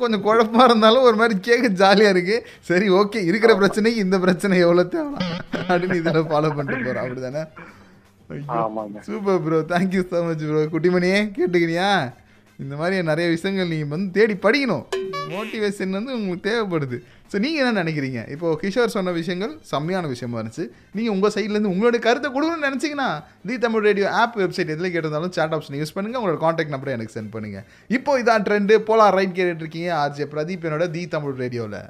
கொஞ்சம் 0.02 0.24
குழப்பமா 0.26 0.64
இருந்தாலும் 0.68 1.06
ஒரு 1.08 1.16
மாதிரி 1.20 1.34
கேட்க 1.48 1.70
ஜாலியா 1.82 2.12
இருக்கு. 2.14 2.36
சரி 2.70 2.88
ஓகே 3.00 3.20
இருக்கிற 3.30 3.52
பிரச்சனைக்கு 3.60 4.04
இந்த 4.06 4.18
பிரச்சனை 4.24 4.58
எவ்வளவு 4.66 4.92
தேவை? 4.94 5.18
அப்படின்னு 5.68 6.00
இதில் 6.02 6.28
ஃபாலோ 6.32 6.50
பண்ணிட்டு 6.58 6.86
போறோம் 6.88 7.04
அப்படிதானே? 7.06 7.44
Super 9.06 9.40
bro 9.44 9.60
thank you 9.70 10.02
so 10.10 10.18
much 10.26 10.44
bro 10.48 10.60
குட்டிமணியே 10.74 11.20
கேட்டுக்கிறியா 11.36 11.88
இந்த 12.58 12.74
மாதிரி 12.80 12.96
நிறைய 13.10 13.26
விஷயங்கள் 13.34 13.72
நீங்கள் 13.72 13.92
வந்து 13.94 14.08
தேடி 14.16 14.34
படிக்கணும். 14.44 14.84
மோட்டிவேஷன் 15.32 15.96
வந்து 15.98 16.12
உங்களுக்கு 16.16 16.46
தேவைப்படுது. 16.48 16.96
ஸோ 17.32 17.38
நீங்கள் 17.44 17.62
என்ன 17.62 17.82
நினைக்கிறீங்க? 17.82 18.20
இப்போ 18.34 18.46
கிஷோர் 18.62 18.94
சொன்ன 18.94 19.12
விஷயங்கள் 19.18 19.52
செம்மையான 19.72 20.08
விஷயமா 20.12 20.36
இருந்துச்சு. 20.40 20.64
நீங்கள் 20.96 21.14
உங்கள் 21.16 21.32
சைட்லேருந்து 21.34 21.72
உங்களுடைய 21.74 22.00
கருத்தை 22.06 22.28
கொடுக்கணும்னு 22.36 22.68
நினச்சிங்கன்னா 22.68 23.08
the 23.50 23.56
Tamil 23.64 23.86
radio 23.88 24.08
app 24.22 24.38
website 24.42 24.72
எதில் 24.74 24.92
கேட்டிருந்தாலும் 24.94 25.34
சாட் 25.38 25.54
ஆப்ஷன் 25.58 25.78
யூஸ் 25.80 25.94
பண்ணுங்கள் 25.98 26.22
உங்களோட 26.22 26.40
காண்டாக்ட் 26.46 26.74
நம்பரை 26.74 26.94
எனக்கு 26.98 27.16
சென்ட் 27.18 27.32
பண்ணுங்கள் 27.36 27.64
இப்போ 27.98 28.18
இதான் 28.22 28.46
ட்ரெண்டு 28.48 28.76
போலார் 28.90 29.16
ரைட் 29.18 29.38
கேட்டுட்டு 29.38 29.64
இருக்கீங்க 29.66 29.92
ஆர்ஜே 30.02 30.28
பிரதீப் 30.34 30.66
என்னோட 30.70 30.88
தி 30.96 31.04
தமிழ் 31.16 31.40
ரேடியோவில் 31.44 31.80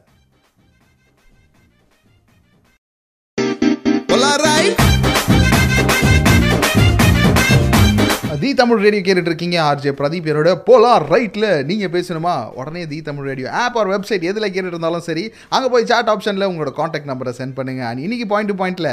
தி 8.50 8.54
தமிழ் 8.58 8.80
ரேடியோ 8.82 9.02
கேட்டுட்டு 9.02 9.30
இருக்கீங்க 9.30 9.56
ஆர்ஜே 9.64 9.90
பிரதீப் 9.98 10.28
என்னோட 10.30 10.52
போலார் 10.66 11.04
ரைட்டில் 11.12 11.50
நீங்கள் 11.66 11.92
பேசணுமா 11.92 12.32
உடனே 12.58 12.80
the 12.90 12.98
Tamil 13.08 13.28
radio 13.28 13.48
app 13.60 13.76
or 13.80 13.90
website 13.92 14.24
எதில் 14.30 14.46
கேட்டுட்டு 14.46 14.74
இருந்தாலும் 14.74 15.04
சரி 15.06 15.24
அங்கே 15.52 15.68
போய் 15.72 15.86
சாட் 15.90 16.10
ஆப்ஷனில் 16.12 16.46
உங்களோட 16.48 16.72
காண்டாக்ட் 16.78 17.10
நம்பரை 17.10 17.32
சென்ட் 17.38 17.54
பண்ணுங்க 17.58 17.82
அண்ட் 17.88 18.02
இன்னைக்கு 18.06 18.26
பாயிண்ட் 18.32 18.52
டு 18.52 18.56
பாயிண்ட்ல 18.60 18.90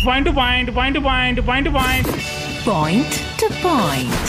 point 0.00 0.24
to 0.26 0.32
point, 0.32 0.68
point 0.70 0.96
to 0.96 1.72
point. 1.72 2.08
Point 2.64 3.12
to 3.38 3.48
point. 3.62 4.26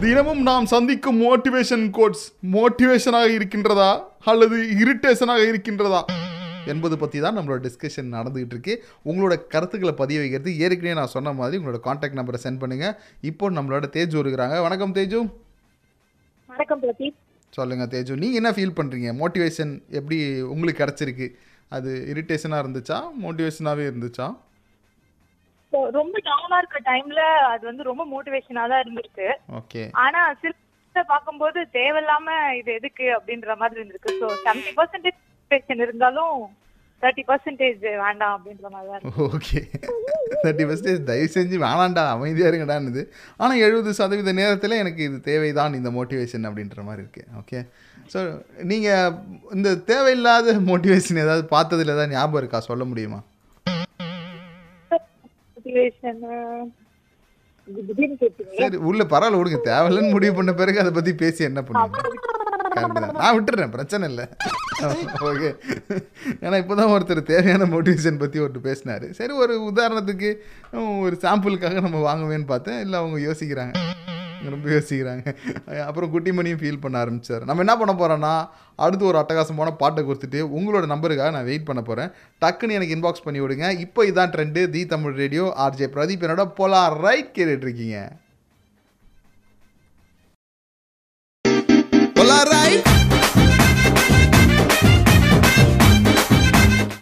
தினமும் 0.00 0.42
நாம் 0.42 0.66
சந்திக்கும் 0.66 1.20
மோட்டிவேஷன் 1.22 1.84
கோட்ஸ் 1.90 2.24
மோட்டிவேஷனாக 2.52 3.34
இருக்கின்றதா 3.34 3.90
அல்லது 4.24 4.58
இரிட்டேஷனாக 4.78 5.48
இருக்கின்றதா 5.48 6.02
என்பது 6.72 6.96
பற்றி 7.02 7.18
தான் 7.24 7.36
நம்மளோட 7.38 7.60
டிஸ்கஷன் 7.66 8.14
நடந்துகிட்டு 8.16 8.54
இருக்கு 8.56 8.74
உங்களோட 9.08 9.34
கருத்துக்களை 9.54 9.94
பதிய 10.02 10.20
வைக்கிறது. 10.22 10.52
ஏற்கனவே 10.64 10.96
நான் 11.00 11.14
சொன்ன 11.16 11.34
மாதிரி 11.40 11.58
உங்களோட 11.60 11.80
காண்டாக்ட் 11.86 12.18
நம்பரை 12.20 12.40
சென்ட் 12.44 12.62
பண்ணுங்க. 12.62 12.88
இப்போ 13.30 13.50
நம்மளோட 13.58 13.86
தேஜு 13.96 14.18
இருக்கிறாங்க. 14.22 14.56
வணக்கம் 14.66 14.96
தேஜு. 14.98 15.20
வணக்கம் 16.48 16.82
பிரதீப். 16.84 17.18
சொல்லுங்க 17.58 17.84
தேஜு. 17.94 18.14
நீங்கள் 18.22 18.40
என்ன 18.42 18.50
ஃபீல் 18.56 18.76
பண்ணுறீங்க 18.78 19.10
மோட்டிவேஷன் 19.22 19.72
எப்படி 19.98 20.18
உங்களுக்கு 20.54 20.82
கிடச்சிருக்கு? 20.82 21.28
அது 21.76 21.90
இரிட்டேஷனாக 22.12 22.62
இருந்துச்சா? 22.64 22.98
மோட்டிவேஷனாகவே 23.24 23.86
இருந்துச்சா? 23.90 24.28
ரொம்ப 25.96 26.16
டவுனா 26.26 26.58
இருக்க 26.60 26.78
டைம்ல 26.90 27.22
அது 27.52 27.62
வந்து 27.70 27.82
ரொம்ப 27.88 28.02
மோட்டிவேஷனா 28.12 28.62
தான் 28.72 28.82
இருந்திருக்கு 28.82 29.26
ஓகே 29.58 29.82
ஆனா 30.04 30.20
சில 30.42 31.02
பார்க்கும்போது 31.10 31.58
தேவையில்லாம 31.78 32.36
இது 32.60 32.70
எதுக்கு 32.78 33.06
அப்படின்ற 33.16 33.56
மாதிரி 33.62 33.80
இருந்திருக்கு 33.80 34.12
ஸோ 34.20 34.28
செவன்டி 34.44 34.72
பர்சன்டேஜ் 34.78 35.18
மோட்டிவேஷன் 35.50 35.82
இருந்தாலும் 35.84 36.38
தேர்ட்டி 37.02 37.22
பர்சன்டேஜ் 37.28 37.84
வேண்டாம் 38.04 38.32
அப்படின்ற 38.36 38.66
மாதிரி 38.72 38.88
தான் 38.90 38.98
இருக்கு. 39.00 39.26
ஓகே 39.36 39.60
தேர்ட்டி 40.42 40.64
பர்சன்டேஜ் 40.68 41.06
தயவு 41.10 41.28
செஞ்சு 41.34 41.56
வேணாண்டா 41.64 42.02
அமைதியாக 42.14 42.50
இருங்கடான்னுது 42.50 43.02
ஆனால் 43.42 43.62
எழுபது 43.66 43.92
சதவீத 43.98 44.32
நேரத்தில் 44.40 44.80
எனக்கு 44.82 45.00
இது 45.08 45.18
தேவைதான் 45.28 45.78
இந்த 45.78 45.90
மோட்டிவேஷன் 45.98 46.48
அப்படின்ற 46.48 46.82
மாதிரி 46.88 47.02
இருக்கு. 47.04 47.22
ஓகே 47.40 47.60
ஸோ 48.14 48.18
நீங்கள் 48.72 49.14
இந்த 49.58 49.70
தேவையில்லாத 49.92 50.56
மோட்டிவேஷன் 50.70 51.22
ஏதாவது 51.24 51.44
பார்த்ததுல 51.54 51.94
ஏதாவது 51.96 52.14
ஞாபகம் 52.16 52.40
இருக்கா? 52.42 52.60
சொல்ல 52.70 52.84
முடியுமா? 52.90 53.20
சரி 58.60 58.76
உள்ள 58.90 59.02
பரவாயில்ல 59.14 59.40
விடுங்க. 59.40 59.60
தேவையில்லைன்னு 59.70 60.14
முடிவு 60.16 60.34
பண்ண 60.36 60.52
பிறகு 60.60 60.82
அதை 60.84 60.92
பற்றி 60.98 61.12
பேசி 61.24 61.40
என்ன 61.50 61.62
தான். 61.68 61.96
நான் 63.20 63.36
விட்டுறேன் 63.36 63.74
பிரச்சனை 63.76 64.04
இல்லை. 64.10 64.26
ஓகே. 65.30 65.50
ஏன்னா 66.44 66.56
இப்போ 66.62 66.74
தான் 66.80 66.92
ஒருத்தர் 66.94 67.22
தேவையான 67.32 67.68
மோட்டிவேஷன் 67.74 68.20
பற்றி 68.22 68.42
ஒருத்தர் 68.44 68.68
பேசினார். 68.70 69.06
சரி 69.20 69.34
ஒரு 69.44 69.54
உதாரணத்துக்கு 69.70 70.30
ஒரு 71.06 71.16
சாம்பிளுக்காக 71.26 71.80
நம்ம 71.86 72.02
வாங்குவேன்னு 72.10 72.48
பார்த்தேன். 72.54 72.80
இல்லை 72.86 72.98
அவங்க 73.02 73.18
யோசிக்கிறாங்க. 73.28 73.74
ரொம்ப 74.54 74.66
யோசிக்கிறாங்க. 74.74 75.24
அப்புறம் 75.86 76.10
குட்டிமணியும் 76.12 76.60
ஃபீல் 76.60 76.80
பண்ண 76.82 76.96
ஆரம்பிச்சார். 77.00 77.46
நம்ம 77.48 77.62
என்ன 77.64 77.74
பண்ண 77.80 77.92
போகிறோன்னா 78.00 78.34
அடுத்து 78.84 79.08
ஒரு 79.10 79.18
அட்டகாசமான 79.20 79.72
பாட்டை 79.80 80.02
கொடுத்துட்டு 80.04 80.40
உங்களோட 80.58 80.84
நம்பருக்காக 80.92 81.32
நான் 81.36 81.48
வெயிட் 81.50 81.66
பண்ண 81.70 81.80
போகிறேன் 81.88 82.12
டக்குன்னு 82.44 82.76
எனக்கு 82.78 82.96
இன்பாக்ஸ் 82.96 83.26
பண்ணி 83.26 83.40
விடுங்க. 83.44 83.68
இப்போ 83.86 84.06
இதான் 84.10 84.32
trend 84.34 84.62
the 84.76 84.82
Tamil 84.94 85.18
radio 85.22 85.46
RJ 85.64 85.88
Pradeep 85.96 86.24
என்னோட 86.26 86.46
போலா 86.60 86.82
ரைட் 87.06 87.34
கேட்டுட்ருக்கீங்க 87.38 87.98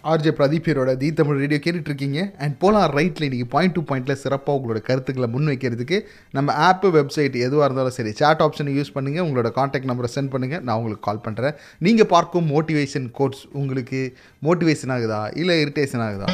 ஆர்ஜே 0.07 0.31
பிரதீப்பியரோட 0.37 0.91
தி 0.99 1.07
தமிழ் 1.17 1.39
ரேடியோ 1.41 1.59
கேட்டுட்டு 1.63 1.89
இருக்கீங்க 1.91 2.19
அண்ட் 2.43 2.55
போலார் 2.61 2.93
ரைட்டில் 2.97 3.25
இன்றைக்கி 3.27 3.47
பாயிண்ட் 3.53 3.75
டு 3.75 3.81
பாயிண்ட்டில் 3.87 4.19
சிறப்பாக 4.21 4.57
உங்களோட 4.57 4.79
கருத்துக்களை 4.87 5.27
முன்வைக்கிறதுக்கு 5.33 5.97
நம்ம 6.33 6.53
ஆப்பு 6.67 6.89
வெப்சைட் 6.95 7.35
எதுவாக 7.45 7.67
இருந்தாலும் 7.67 7.95
சரி 7.97 8.11
சாட் 8.19 8.43
ஆப்ஷனை 8.45 8.73
யூஸ் 8.77 8.93
பண்ணுங்கள் 8.95 9.25
உங்களோட 9.25 9.49
காண்டாக்ட் 9.57 9.89
நம்பரை 9.91 10.11
சென்ட் 10.15 10.31
பண்ணுங்கள் 10.33 10.63
நான் 10.67 10.77
உங்களுக்கு 10.79 11.05
கால் 11.07 11.23
பண்ணுறேன் 11.25 11.55
நீங்கள் 11.81 12.09
பார்க்கும் 12.13 12.47
மோட்டிவேஷன் 12.53 13.07
கோட்ஸ் 13.19 13.43
உங்களுக்கு 13.53 14.01
மோட்டிவேஷன் 14.41 14.93
ஆகுதா? 14.97 15.21
இல்லை 15.41 15.57
இரிட்டேஷன் 15.63 16.05
ஆகுதா? 16.07 16.29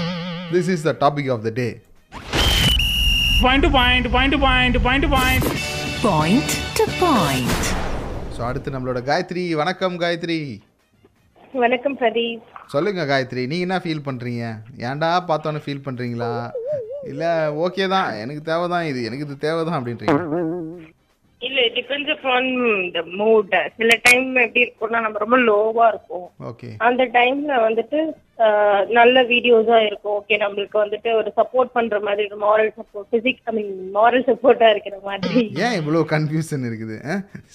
This 0.54 0.72
is 0.76 0.86
the 0.90 0.94
topic 1.04 1.32
of 1.36 1.46
the 1.48 1.54
day 1.62 1.68
point 3.44 3.70
point 3.78 4.10
point 4.16 4.38
point 4.46 4.80
point 4.88 5.10
point 5.16 5.50
Point 6.04 6.48
to 6.78 6.86
point. 7.02 7.52
So 8.36 8.42
அடுத்து 8.48 8.74
நம்மளோட 8.76 9.00
காயத்ரி. 9.10 9.44
வணக்கம் 9.60 9.96
காயத்ரி. 10.02 10.40
வணக்கம் 11.54 11.96
பிரதீப். 12.00 12.44
சொல்லுங்க 12.71 13.02
காயத்ரி. 13.06 13.47
நீ 13.47 13.60
என்ன 13.60 13.78
ஃபீல் 13.84 14.06
பண்றீங்க? 14.06 14.43
ஏன்டா 14.78 15.10
பார்த்தோன்னு 15.30 15.63
ஃபீல் 15.65 15.86
பண்றீங்களா? 15.88 16.52
இல்ல 17.12 17.23
ஓகே 17.65 17.88
தான். 17.88 18.13
எனக்கு 18.13 18.41
தேவை 18.41 18.67
தான் 18.67 18.84
இது. 18.84 19.04
எனக்கு 19.04 19.26
இது 19.26 19.38
தேவை 19.38 19.62
தான் 19.65 19.78
அப்படின்றீங்க. 19.80 20.17
இல்ல 21.47 21.62
டிபெண்ட்ஸ் 21.77 22.12
அப்பான் 22.15 22.49
த 22.95 22.99
மூட் 23.19 23.56
சில 23.79 23.95
டைம் 24.08 24.27
எப்படி 24.43 24.65
இருக்கும்னா 24.65 24.99
நம்ம 25.06 25.23
ரொம்ப 25.23 25.38
லோவா 25.49 25.86
இருக்கும் 25.93 26.27
ஓகே 26.51 26.69
அந்த 26.89 27.03
டைம்ல 27.17 27.53
வந்துட்டு 27.67 27.99
நல்ல 28.97 29.15
வீடியோஸா 29.32 29.77
இருக்கும். 29.88 30.15
ஓகே 30.19 30.36
நம்மளுக்கு 30.43 30.77
வந்துட்டு 30.82 31.10
ஒரு 31.17 31.29
சப்போர்ட் 31.39 31.73
பண்ற 31.75 31.97
மாதிரி 32.06 32.23
moral 32.45 32.71
support 32.77 33.10
physics 33.13 33.45
I 33.49 33.53
mean 33.58 33.73
moral 33.97 34.25
சப்போர்ட்டா 34.29 34.69
இருக்கிற 34.73 34.95
மாதிரி. 35.10 35.43
ஏன் 35.65 35.77
இவ்வளோ 35.79 36.01
கன்ஃபியூஷன் 36.13 36.65
இருக்குது? 36.69 36.97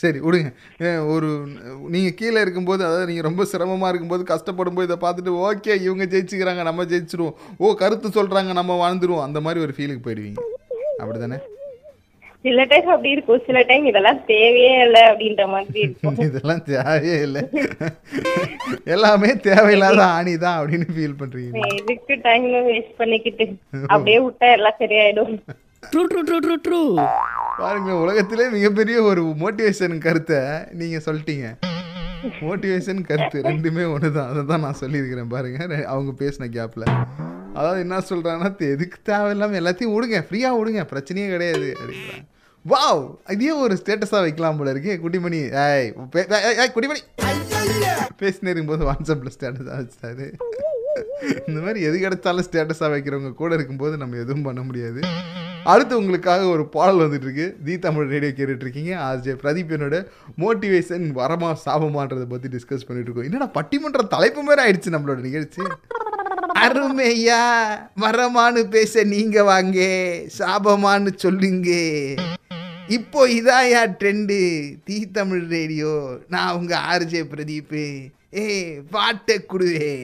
சரி 0.02 0.20
விடுங்க. 0.26 0.52
ஒரு 1.14 1.30
நீங்கள் 1.94 2.16
கீழே 2.20 2.38
இருக்கும்போது 2.44 2.82
அதாவது 2.88 3.10
நீங்கள் 3.10 3.28
ரொம்ப 3.30 3.44
சிரமமாக 3.52 3.92
இருக்கும்போது 3.92 4.30
கஷ்டப்படும் 4.32 4.78
போது 4.78 4.88
இதை 4.90 4.98
பார்த்துட்டு 5.06 5.34
ஓகே 5.50 5.74
இவங்க 5.86 6.06
ஜெயிச்சுக்கிறாங்க 6.14 6.64
நம்ம 6.70 6.86
ஜெயிச்சிருவோம். 6.94 7.36
ஓ 7.62 7.74
கருத்து 7.84 8.10
சொல்கிறாங்க 8.18 8.54
நம்ம 8.60 8.78
வாழ்ந்துருவோம். 8.84 9.26
அந்த 9.28 9.40
மாதிரி 9.46 9.64
ஒரு 9.66 9.76
ஃபீலுக்கு 9.78 10.06
போயிடுவீங்க. 10.08 10.40
அப்படி 11.02 11.18
தானே 11.18 11.40
சில 12.44 12.64
டைம் 12.70 12.88
அப்படி 12.94 13.10
இருக்கும். 13.14 13.40
சில 13.46 13.58
டைம் 13.68 13.86
இதெல்லாம் 13.90 14.20
தேவையே 14.30 14.74
இல்லை 14.84 15.00
அப்படின்ற 15.10 15.44
மாதிரி 15.54 15.80
இருக்கும். 15.86 16.16
இதெல்லாம் 16.28 16.62
தேவையே 16.68 17.16
இல்லை. 17.26 17.42
எல்லாமே 18.94 19.30
தேவையில்லாத 19.48 20.02
ஆணி 20.16 20.34
தான் 20.44 20.58
அப்படின்னு 20.60 20.86
ஃபீல் 20.96 21.18
பண்ணுறீங்க 21.20 21.64
இதுக்கு 21.78 22.16
டைம் 22.26 22.46
வேஸ்ட் 22.68 22.98
பண்ணிக்கிட்டு 23.00 23.46
அப்படியே 23.92 24.18
விட்டா 24.26 24.50
எல்லாம் 24.58 24.78
சரியாயிடும். 24.82 25.34
True 25.90 26.02
true 26.12 26.20
true 26.28 26.38
true 26.46 26.56
true 26.66 26.80
பாருங்க 27.60 27.90
உலகத்திலே 28.02 28.46
மிகப்பெரிய 28.56 28.96
ஒரு 29.10 29.22
மோட்டிவேஷன் 29.42 29.96
கருத்தை 30.06 30.40
நீங்கள் 30.80 31.04
சொல்லிட்டீங்க. 31.06 31.46
மோட்டிவேஷன் 32.46 33.02
கருத்து 33.08 33.38
ரெண்டுமே 33.48 33.84
ஒன்று 33.94 34.08
தான் 34.16 34.30
அதை 34.30 34.42
தான் 34.50 34.64
நான் 34.66 34.80
சொல்லியிருக்கிறேன். 34.82 35.32
பாருங்க 35.34 35.58
அவங்க 35.94 36.12
பேசின 36.22 36.48
கேப்பில் 36.56 36.86
அதாவது 37.54 37.80
என்ன 37.80 37.98
சொல்கிறாங்கன்னா 37.98 38.70
எதுக்கு 38.70 38.98
தேவையில்லாமல் 39.02 39.64
எல்லாத்தையும் 39.64 39.92
விடுங்க 39.92 40.14
ஃப்ரீயாக 40.14 40.58
விடுங்க 40.58 40.84
பிரச்சனையே 40.92 41.28
கிடையாது 41.28 41.76
அப்படிங்கிறாங்க 41.78 42.26
வாவ் 42.68 43.30
இதே 43.30 43.50
ஒரு 43.50 43.78
ஸ்டேட்டஸாக 43.84 44.20
வைக்கலாம் 44.20 44.56
போல 44.56 44.72
இருக்கே 44.72 44.98
குட்டிமணி. 44.98 45.70
ஏய் 45.72 45.92
பே- 46.12 46.58
ஏய், 46.58 46.70
குட்டிமணி. 46.74 46.96
பேசினே 48.18 48.48
இருக்கும்போது 48.48 48.92
வாட்ஸ்அப்பில் 48.92 49.30
ஸ்டேட்டஸாக 49.40 49.90
வச்சாரு 50.02 50.32
இந்த 51.48 51.60
மாதிரி 51.60 51.80
எது 51.80 51.98
கிடைச்சாலும் 51.98 52.44
ஸ்டேட்டஸாக 52.50 52.92
வைக்கிறவங்க 52.92 53.34
கூட 53.34 53.54
இருக்கும்போது 53.54 53.96
நம்ம 53.96 54.16
எதுவும் 54.16 54.42
பண்ண 54.42 54.62
முடியாது. 54.62 55.00
அடுத்து 55.64 55.96
உங்களுக்காக 55.96 56.44
ஒரு 56.46 56.68
பாடல் 56.68 56.96
வந்துட்டுருக்கு. 56.96 57.62
தி 57.64 57.78
தமிழ் 57.78 58.06
ரேடியோ 58.06 58.32
கேட்டுட்ருக்கீங்க 58.32 58.98
இருக்கீங்க 59.00 59.32
பிரதீப் 59.32 59.80
என்னோட 59.80 60.06
மோட்டிவேஷன் 60.38 61.10
வரமா 61.14 61.56
சாபமான்றதை 61.66 62.28
பற்றி 62.28 62.48
டிஸ்கஸ் 62.48 62.86
பண்ணிட்டு 62.86 63.12
இருக்கோம் 63.12 63.24
என்னடா 63.24 63.50
பட்டிமன்ற 63.54 64.08
தலைப்பு 64.08 64.42
மாதிரி 64.42 64.70
ஆயிடுச்சு 64.70 64.90
நம்மளோட 64.90 65.16
நிகழ்ச்சி. 65.16 65.62
அருமையா 66.60 67.42
வரமானு 68.02 68.60
பேச 68.74 69.02
நீங்க 69.12 69.36
வாங்க 69.48 69.78
சாபமானு 70.38 71.10
சொல்லுங்க. 71.24 71.70
இப்போ 72.96 73.20
இதாயா 73.38 73.82
ட்ரெண்டு 74.00 74.38
தீ 74.86 74.96
தமிழ் 75.16 75.44
ரேடியோ. 75.56 75.92
நான் 76.34 76.56
உங்க 76.58 76.74
ஆர்ஜே 76.92 77.22
பிரதீப் 77.32 77.78
ஏ 78.42 78.46
பாட்டை 78.94 79.38
குடுவே 79.52 79.94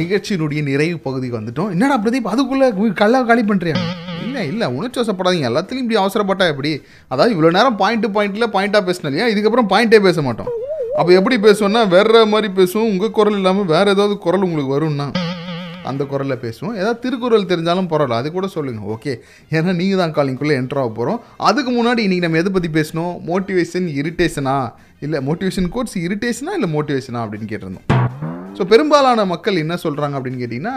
நிகழ்ச்சியினுடைய 0.00 0.60
நிறைவு 0.62 0.96
பகுதிக்கு 1.04 1.38
வந்துட்டோம். 1.38 1.70
என்னடா 1.74 1.96
பிரதீப் 2.04 2.32
அதுக்குள்ள 2.32 2.92
கல்லா 3.00 3.20
காலி 3.28 3.42
பண்றியா? 3.50 3.76
இல்லை 4.36 4.48
இல்லை. 4.52 4.66
உணர்ச்சி 4.76 4.98
வசப்படாதீங்க. 5.00 5.48
எல்லாத்துலையும் 5.50 5.84
இப்படி 5.84 5.98
அவசரப்பட்டா 6.00 6.46
எப்படி? 6.52 6.72
அதாவது 7.12 7.32
இவ்வளோ 7.34 7.50
நேரம் 7.56 7.76
பாயிண்ட் 7.82 8.06
பாயிண்ட்ல 8.16 8.46
பாயிண்ட்டாக 8.56 8.84
பேசினா 8.88 9.10
இல்லையா? 9.10 9.28
இதுக்கப்புறம் 9.32 9.68
பாயிண்ட்டே 9.72 10.00
பேச 10.06 10.22
மாட்டோம். 10.26 10.50
அப்போ 10.98 11.10
எப்படி 11.18 11.36
பேசுவோம்னா 11.46 11.82
வேற 11.94 12.24
மாதிரி 12.32 12.48
பேசுவோம். 12.58 12.90
உங்கள் 12.92 13.14
குரல் 13.18 13.38
இல்லாமல் 13.40 13.70
வேற 13.74 13.86
ஏதாவது 13.96 14.14
குரல் 14.26 14.44
உங்களுக்கு 14.48 14.74
வரும்னா 14.76 15.06
அந்த 15.90 16.02
குரலில் 16.12 16.42
பேசுவோம். 16.44 16.74
ஏதாவது 16.80 17.00
திருக்குறள் 17.04 17.50
தெரிஞ்சாலும் 17.52 17.90
பரவாயில்ல. 17.92 18.20
அது 18.20 18.28
கூட 18.36 18.46
சொல்லுங்கள் 18.56 18.88
ஓகே 18.94 19.12
ஏன்னா 19.56 19.74
நீங்கள் 19.80 20.00
தான் 20.02 20.14
காலிங்குள்ளே 20.16 20.56
என்ட்ரு 20.60 20.80
ஆக 20.82 20.90
போகிறோம் 20.98 21.20
அதுக்கு 21.48 21.72
முன்னாடி 21.78 22.00
இன்றைக்கி 22.06 22.26
நம்ம 22.26 22.40
எதை 22.42 22.52
பற்றி 22.56 22.70
பேசணும் 22.78 23.12
மோட்டிவேஷன் 23.30 23.88
இரிட்டேஷனா 24.00 24.56
இல்லை 25.06 25.20
மோட்டிவேஷன் 25.28 25.70
கோர்ஸ் 25.76 25.96
இரிட்டேஷனா 26.06 26.54
இல்லை 26.58 26.70
மோட்டிவேஷனா 26.76 27.22
அப்படின்னு 27.24 27.50
கேட்டிருந்தோம். 27.52 27.86
ஸோ 28.58 28.64
பெரும்பாலான 28.72 29.24
மக்கள் 29.32 29.62
என்ன 29.62 29.74
சொல்கிறாங்க 29.82 30.14
அப்படின்னு 30.18 30.42
கேட்டிங்கன்னா 30.42 30.76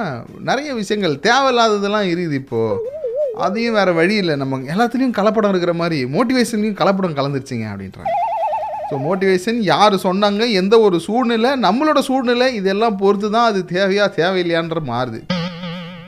நிறைய 0.50 0.70
விஷயங்கள் 0.80 1.14
தேவையில்லாததெல்லாம் 1.28 2.08
இருக்குது 2.12 2.40
இப்போது 2.42 2.98
அதையும் 3.46 3.78
வேறு 3.80 3.92
வழி 4.00 4.16
இல்லை. 4.22 4.36
நம்ம 4.42 4.60
எல்லாத்துலேயும் 4.74 5.18
கலப்படம் 5.20 5.52
இருக்கிற 5.54 5.74
மாதிரி 5.82 5.98
மோட்டிவேஷன்லையும் 6.16 6.80
கலப்படம் 6.82 7.18
கலந்துருச்சிங்க 7.20 7.68
அப்படின்றாங்க. 7.74 8.16
ஸோ 8.90 8.98
மோட்டிவேஷன் 9.08 9.60
யார் 9.74 9.96
சொன்னாங்க 10.06 10.44
எந்த 10.62 10.76
ஒரு 10.86 10.98
சூழ்நிலை 11.08 11.52
நம்மளோட 11.66 12.00
சூழ்நிலை 12.08 12.48
இதெல்லாம் 12.60 12.96
பொறுத்து 13.02 13.28
தான் 13.36 13.50
அது 13.52 13.60
தேவையா 13.76 14.06
தேவையில்லையான்ற 14.22 14.82
மாறுது. 14.94 15.20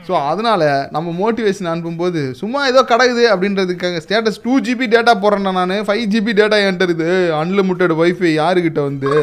ஸோ 0.07 0.13
அதனால் 0.29 0.65
நம்ம 0.95 1.11
மோட்டிவேஷன் 1.19 1.69
அனுப்பும்போது 1.71 2.21
சும்மா 2.39 2.61
ஏதோ 2.71 2.81
கிடக்குது 2.91 3.23
அப்படின்றதுக்காக 3.33 4.01
ஸ்டேட்டஸ் 4.05 4.41
டூ 4.45 4.53
ஜிபி 4.67 4.87
டேட்டா 4.95 5.13
போடுறேன்னா 5.23 5.53
நான் 5.59 5.75
ஃபைவ் 5.89 6.03
ஜிபி 6.13 6.33
டேட்டா 6.39 6.59
என்கிட்ட 6.65 7.11
அன்லிமிட்டெட் 7.43 7.93
ஒய்ஃபை 8.01 8.33
யாருக்கிட்ட 8.41 8.81
வந்து? 8.89 9.13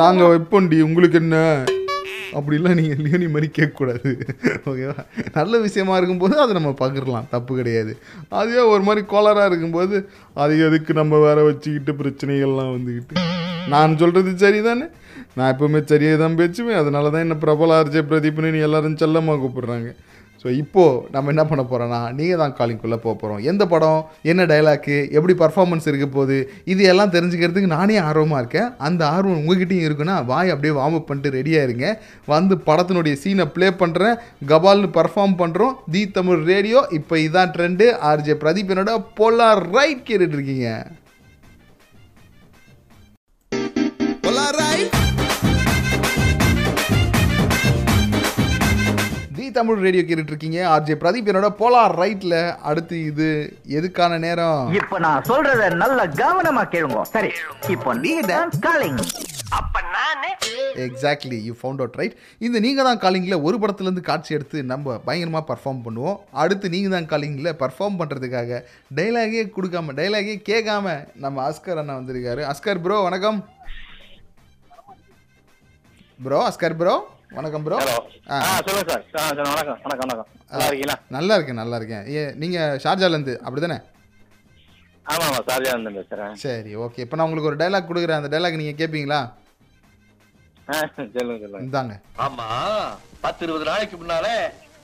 நாங்கள் 0.00 0.30
வைப்போண்டி 0.32 0.78
உங்களுக்கு 0.88 1.20
என்ன? 1.24 1.36
அப்படிலாம் 2.38 2.78
நீங்கள் 2.80 3.02
லியோனி 3.04 3.28
மாதிரி 3.28 3.48
கேட்கக்கூடாது. 3.58 4.10
ஓகேவா? 4.70 5.04
நல்ல 5.34 5.58
விஷயமா 5.58 5.96
இருக்கும்போது 5.96 6.40
அதை 6.40 6.52
நம்ம 6.54 6.70
பகிரலாம். 6.82 7.28
தப்பு 7.30 7.52
கிடையாது. 7.56 7.92
அதுவே 8.28 8.62
ஒரு 8.74 8.82
மாதிரி 8.82 9.06
கோளராக 9.06 9.46
இருக்கும்போது 9.46 9.96
அது 10.34 10.54
எதுக்கு 10.66 10.92
நம்ம 10.92 11.18
வேற 11.18 11.42
வச்சுக்கிட்டு 11.42 11.92
பிரச்சனைகள்லாம் 11.92 12.72
வந்துக்கிட்டு. 12.76 13.16
நான் 13.68 13.98
சொல்கிறது 13.98 14.30
சரிதானே? 14.44 14.86
நான் 15.34 15.50
எப்பவுமே 15.54 15.80
சரியாக 15.84 16.18
தான் 16.22 16.36
பேச்சுவேன் 16.36 16.80
அதனால 16.82 17.10
தான் 17.10 17.24
என்ன 17.26 17.34
பிரபல 17.34 17.82
ஆர்ஜே 17.82 18.02
பிரதீப்னு 18.10 18.54
நீ 18.54 18.58
எல்லாரும் 18.58 18.96
செல்லமாக 18.96 19.40
கூப்பிடுறாங்க. 19.42 19.90
ஸோ 20.42 20.48
இப்போது 20.60 21.00
நம்ம 21.14 21.30
என்ன 21.32 21.42
பண்ண 21.48 21.62
போகிறோன்னா 21.70 21.98
நீங்கள் 22.18 22.38
தான் 22.42 22.54
காலிங்குள்ளே 22.58 22.98
போக 23.04 23.14
போகிறோம் 23.14 23.40
எந்த 23.50 23.62
படம் 23.72 23.98
என்ன 24.30 24.44
டைலாக்கு 24.52 24.96
எப்படி 25.16 25.34
பர்ஃபார்மன்ஸ் 25.42 25.88
இருக்க 25.90 26.06
போகுது 26.14 26.38
இது 26.72 26.82
எல்லாம் 26.92 27.12
தெரிஞ்சுக்கிறதுக்கு 27.16 27.74
நானே 27.74 27.96
ஆர்வமாக 28.08 28.40
இருக்கேன். 28.42 28.70
அந்த 28.88 29.02
ஆர்வம் 29.16 29.40
உங்ககிட்டயும் 29.40 29.86
இருக்குன்னா 29.88 30.16
வாய் 30.30 30.52
அப்படியே 30.54 30.74
வார்ம் 30.78 30.96
அப் 31.00 31.08
பண்ணிட்டு 31.08 31.34
ரெடியாக 31.38 31.66
இருங்க. 31.68 31.86
வந்து 32.34 32.56
படத்தினுடைய 32.68 33.16
சீனை 33.24 33.46
ப்ளே 33.56 33.68
பண்ணுறேன் 33.82 34.16
கபால்னு 34.52 34.90
பர்ஃபார்ம் 34.98 35.36
பண்ணுறோம் 35.42 35.76
தி 35.96 36.04
தமிழ் 36.16 36.42
ரேடியோ 36.52 36.82
இப்போ 37.00 37.18
இதான் 37.26 37.52
ட்ரெண்டு 37.56 37.88
ஆர்ஜே 38.10 38.36
பிரதீப் 38.44 38.72
என்னோட 38.74 38.94
போலார் 39.20 39.62
ரைட் 39.76 40.02
கேட்டுட்ருக்கீங்க 40.08 40.68
தமிழ் 49.58 49.82
ரேடியோ 49.84 50.02
கேட்டுட்டு 50.04 50.32
இருக்கீங்க 50.32 50.58
ஆர்ஜே 50.74 50.94
பிரதீப் 51.02 51.28
என்னோட 51.30 51.48
போலார் 51.60 51.94
ரைட்ல 52.02 52.36
அடுத்து 52.70 52.96
இது 53.10 53.28
எதுக்கான 53.78 54.18
நேரம்? 54.24 54.62
இப்ப 54.80 54.98
நான் 55.06 55.26
சொல்றத 55.30 55.68
நல்ல 55.82 56.06
கவனமா 56.22 56.64
கேளுங்க. 56.74 57.02
சரி 57.14 57.30
இப்போ 57.74 57.92
நீங்க 58.04 58.40
calling 58.66 59.02
exactly 60.86 61.38
you 61.46 61.52
found 61.60 61.80
out 61.82 61.96
right 62.00 62.14
இந்த 62.46 62.56
நீங்கள் 62.64 62.86
தான் 62.88 63.00
காலிங்கில் 63.04 63.42
ஒரு 63.46 63.56
படத்துலேருந்து 63.62 64.04
காட்சி 64.08 64.36
எடுத்து 64.36 64.58
நம்ம 64.72 64.96
பயங்கரமாக 65.06 65.44
பர்ஃபார்ம் 65.50 65.80
பண்ணுவோம். 65.86 66.18
அடுத்து 66.42 66.66
நீங்கள் 66.74 66.94
தான் 66.96 67.08
காலிங்கில் 67.12 67.56
பர்ஃபார்ம் 67.62 67.98
பண்ணுறதுக்காக 68.00 68.60
டைலாகே 68.98 69.42
கொடுக்காம 69.56 69.94
டைலாகே 70.00 70.36
கேட்காம 70.50 70.94
நம்ம 71.24 71.42
அஸ்கர் 71.48 71.80
அண்ணா 71.82 71.96
வந்திருக்காரு. 72.00 72.44
அஸ்கர் 72.52 72.82
ப்ரோ 72.84 72.98
வணக்கம். 73.08 73.40
ப்ரோ 76.26 76.40
அஸ்கர் 76.50 76.78
ப்ரோ 76.82 76.94
வணக்கம் 77.30 77.64
ப்ரோ 77.64 77.76
ஆ. 78.28 78.36
சொல்லுங்க 78.66 78.94
சார் 79.08 79.40
வணக்கம் 79.40 79.80
வணக்கம் 79.84 80.00
வணக்கம். 80.02 80.28
நல்லா 80.52 80.66
இருக்கீங்களா? 80.68 80.96
நல்லா 81.16 81.34
இருக்கேன் 81.36 81.60
நல்லா 81.60 81.76
இருக்கேன். 81.80 82.04
ஏ 82.14 82.22
நீங்கள் 82.42 82.78
ஷார்ஜாலேருந்து 82.84 83.34
அப்படி 83.40 83.60
தானே 83.60 83.78
ஆமா 85.06 85.24
ஆமா 85.28 85.40
சார்ஜா 85.48 85.70
இருந்து 85.74 85.92
பேசுறேன். 85.98 86.34
சரி 86.42 86.72
ஓகே 86.84 87.02
இப்போ 87.04 87.16
நான் 87.16 87.26
உங்களுக்கு 87.26 87.50
ஒரு 87.50 87.60
டைலாக் 87.62 87.88
கொடுக்குறேன். 87.90 88.20
அந்த 88.20 88.30
டைலாக் 88.34 88.60
நீங்கள் 88.60 88.78
கேட்பீங்களா 88.80 89.20
ஆ, 90.68 90.74
சொல்லுங்க 90.88 91.14
சொல்லுங்க. 91.16 91.62
இந்தாங்க. 91.64 91.94
ஆமா 92.24 92.48
பத்து 93.22 93.42
இருபது 93.46 93.64
நாளைக்கு 93.70 93.96
முன்னால 93.96 94.26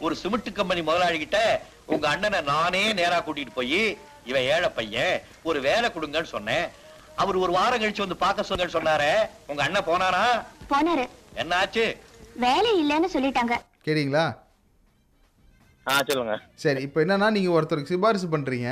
ஒரு 0.00 0.14
சிமெண்ட் 0.22 0.50
கம்பெனி 0.56 0.80
முதலாளி 0.82 1.18
கிட்ட 1.18 1.38
உங்க 1.86 2.06
அண்ணனை 2.12 2.40
நானே 2.48 2.82
நேரா 2.94 3.18
கூட்டிட்டு 3.20 3.54
போய் 3.54 3.80
இவன் 4.30 4.46
ஏழை 4.52 4.70
பையன் 4.70 5.14
ஒரு 5.44 5.58
வேலை 5.60 5.88
கொடுங்கன்னு 5.90 6.34
சொன்னேன். 6.34 6.66
அவர் 7.18 7.36
ஒரு 7.38 7.52
வாரம் 7.52 7.80
கழிச்சு 7.82 8.04
வந்து 8.04 8.22
பார்க்க 8.22 8.48
சொல்லுங்கன்னு 8.48 8.78
சொன்னாரே. 8.78 9.12
உங்க 9.46 9.62
அண்ணன் 9.62 9.88
போனாரா? 9.88 10.24
போனாரு. 10.72 11.04
என்ன 11.42 11.54
ஆச்சு 11.56 11.84
வேலை 12.44 12.70
இல்லைன்னு 12.82 13.08
சொல்லிட்டாங்க. 13.14 13.54
கேட்டீங்களா? 13.86 14.24
ஆ 15.86 15.96
சொல்லுங்க. 16.08 16.34
சரி 16.62 16.80
இப்போ 16.86 16.98
என்னன்னா 17.04 17.28
நீங்கள் 17.36 17.56
ஒருத்தருக்கு 17.56 17.92
சிபாரிசு 17.92 18.28
பண்ணுறீங்க 18.34 18.70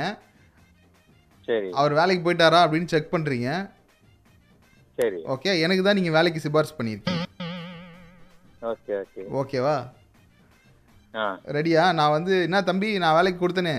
சரி. 1.47 1.67
அவர் 1.79 1.93
வேலைக்கு 1.99 2.23
போயிட்டாரா 2.25 2.59
அப்படின்னு 2.65 2.91
செக் 2.93 3.13
பண்ணுறீங்க 3.13 3.49
சரி. 4.99 5.19
ஓகே 5.33 5.51
எனக்கு 5.65 5.83
தான் 5.83 5.97
நீங்கள் 5.99 6.15
வேலைக்கு 6.17 6.43
சிபாரிசு 6.45 6.75
பண்ணியிருக்கீங்க. 6.79 7.21
Okay 8.71 8.93
okay. 9.01 9.23
ஓகேவா? 9.39 9.75
ஆ. 11.13 11.25
ரெடியா? 11.55 11.83
நான் 11.99 12.15
வந்து 12.17 12.33
என்ன 12.47 12.61
தம்பி 12.69 12.89
நான் 13.03 13.17
வேலைக்கு 13.17 13.39
கொடுத்தனே. 13.41 13.75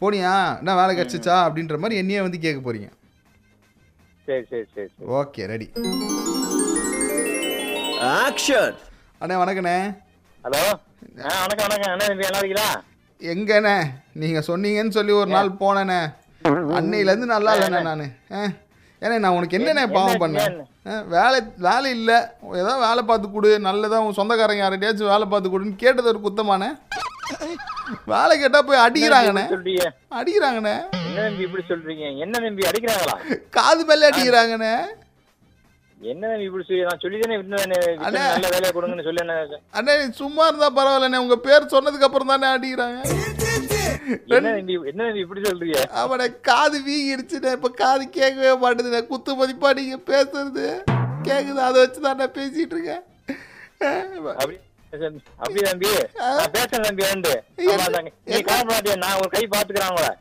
போனியா? 0.00 0.34
என்ன 0.60 0.74
வேலை 0.80 0.92
கிடச்சிச்சா? 0.98 1.36
அப்படின்ற 1.46 1.78
மாதிரி 1.78 2.00
என்னையே 2.02 2.20
வந்து 2.26 2.38
கேட்க 2.44 2.60
போறீங்க. 2.66 2.88
சரி 4.28 4.44
சரி 4.50 4.66
சரி 4.74 4.88
சரி. 4.94 5.08
Okay 5.20 5.46
ready. 5.52 5.68
ஆக்ஷன் 8.22 8.76
அண்ணே 9.22 9.34
வணக்கண்ணே. 9.40 9.74
ஹலோ? 10.44 10.60
வணக்கம் 11.40 11.66
வணக்கம். 11.66 11.90
என்ன 11.94 12.04
நல்லா 12.20 12.38
இருக்கீங்களா? 12.38 12.68
எங்கண்ணே? 13.20 13.74
நீங்கள் 14.20 14.46
சொன்னீங்கன்னு 14.48 14.96
சொல்லி 14.96 15.12
ஒரு 15.22 15.30
நாள் 15.34 15.50
போனேண்ணே. 15.62 15.98
அன்னையிலேருந்து 16.78 17.28
நல்லா 17.32 17.52
இல்லைண்ணே 17.56 17.82
நான். 17.88 18.04
ஏன்னா 19.02 19.18
நான் 19.24 19.36
உனக்கு 19.38 19.58
என்னண்ணே 19.58 19.84
பாவம் 19.96 20.22
பண்ணேன் 20.22 20.56
வேலை 21.16 21.40
வேலை 21.66 21.90
இல்லை. 21.98 22.18
ஏதோ 22.62 22.72
வேலை 22.86 23.02
பார்த்து 23.10 23.30
கொடு. 23.34 23.50
நல்லதாக 23.66 24.06
உன் 24.06 24.18
சொந்தக்காரங்க 24.20 24.64
யார்கிட்டயாச்சும் 24.64 25.12
வேலை 25.14 25.28
பார்த்து 25.34 25.52
கொடுன்னு 25.54 25.82
கேட்டது 25.84 26.10
ஒரு 26.12 26.22
குத்தமானே 26.26 26.70
வேலை 28.14 28.34
கேட்டால் 28.40 28.66
போய் 28.70 28.84
அடிக்கிறாங்கண்ணே. 28.86 29.44
அடிக்கிறாங்கண்ணே. 30.20 30.74
என்ன 31.06 31.20
தம்பி 31.26 31.46
இப்படி 31.48 31.64
சொல்றீங்க? 31.72 32.06
என்ன 32.24 32.34
தம்பி 32.46 32.68
அடிக்கிறாங்களா? 32.70 33.16
காது 33.58 33.84
மேலே 33.90 34.08
அடிக்கிறாங்கண்ணே. 34.10 34.74
என்ன 36.10 36.28
இப்படி 36.44 36.64
சொல்லி 36.66 36.84
நான் 36.88 37.00
சொல்லி 37.02 37.18
தானே. 37.22 37.36
நல்ல 38.02 38.46
வேலையை 38.52 38.70
கொடுங்கன்னு 38.74 39.06
சொல்லி 39.08 39.22
அண்ணே 39.78 39.94
சும்மா 40.20 40.44
இருந்தால் 40.50 40.76
பரவாயில்லண்ணே. 40.78 41.20
உங்கள் 41.24 41.42
பேர் 41.46 41.72
சொன்னதுக்கு 41.74 42.06
அப்புறம் 42.08 42.32
தானே 42.32 42.48
அடிக்கிறாங்க. 42.56 43.00
என்ன 44.90 45.08
இப்படி 45.22 45.40
சொல்றீங்க? 45.48 45.82
அவனை 46.02 46.26
காது 46.48 46.78
வீங்கிடுச்சுண்ணே. 46.86 47.50
இப்போ 47.58 47.70
காது 47.82 48.04
கேட்கவே 48.16 48.54
மாட்டேதுண்ணே. 48.62 49.02
குத்து 49.10 49.36
மதிப்பா 49.40 49.70
நீங்க 49.80 49.98
பேசுறது. 50.10 50.66
கேக்குது 51.28 51.60
அதை 51.68 51.76
வச்சு 51.82 52.00
தான் 52.06 52.18
நான் 52.22 52.36
பேசிட்டு 52.38 52.74
இருக்கேன். 52.76 53.04
அப்படி 54.40 55.60
தம்பி? 55.68 55.90
பேசுறேன் 56.56 56.86
தம்பி 56.88 57.04
தாங்க. 57.10 57.28
நீ 57.58 58.96
நான் 59.04 59.20
ஒரு 59.20 59.30
கை 59.36 59.44
பாத்துக்கிறேன் 59.54 59.92
உங்களை 59.92 60.12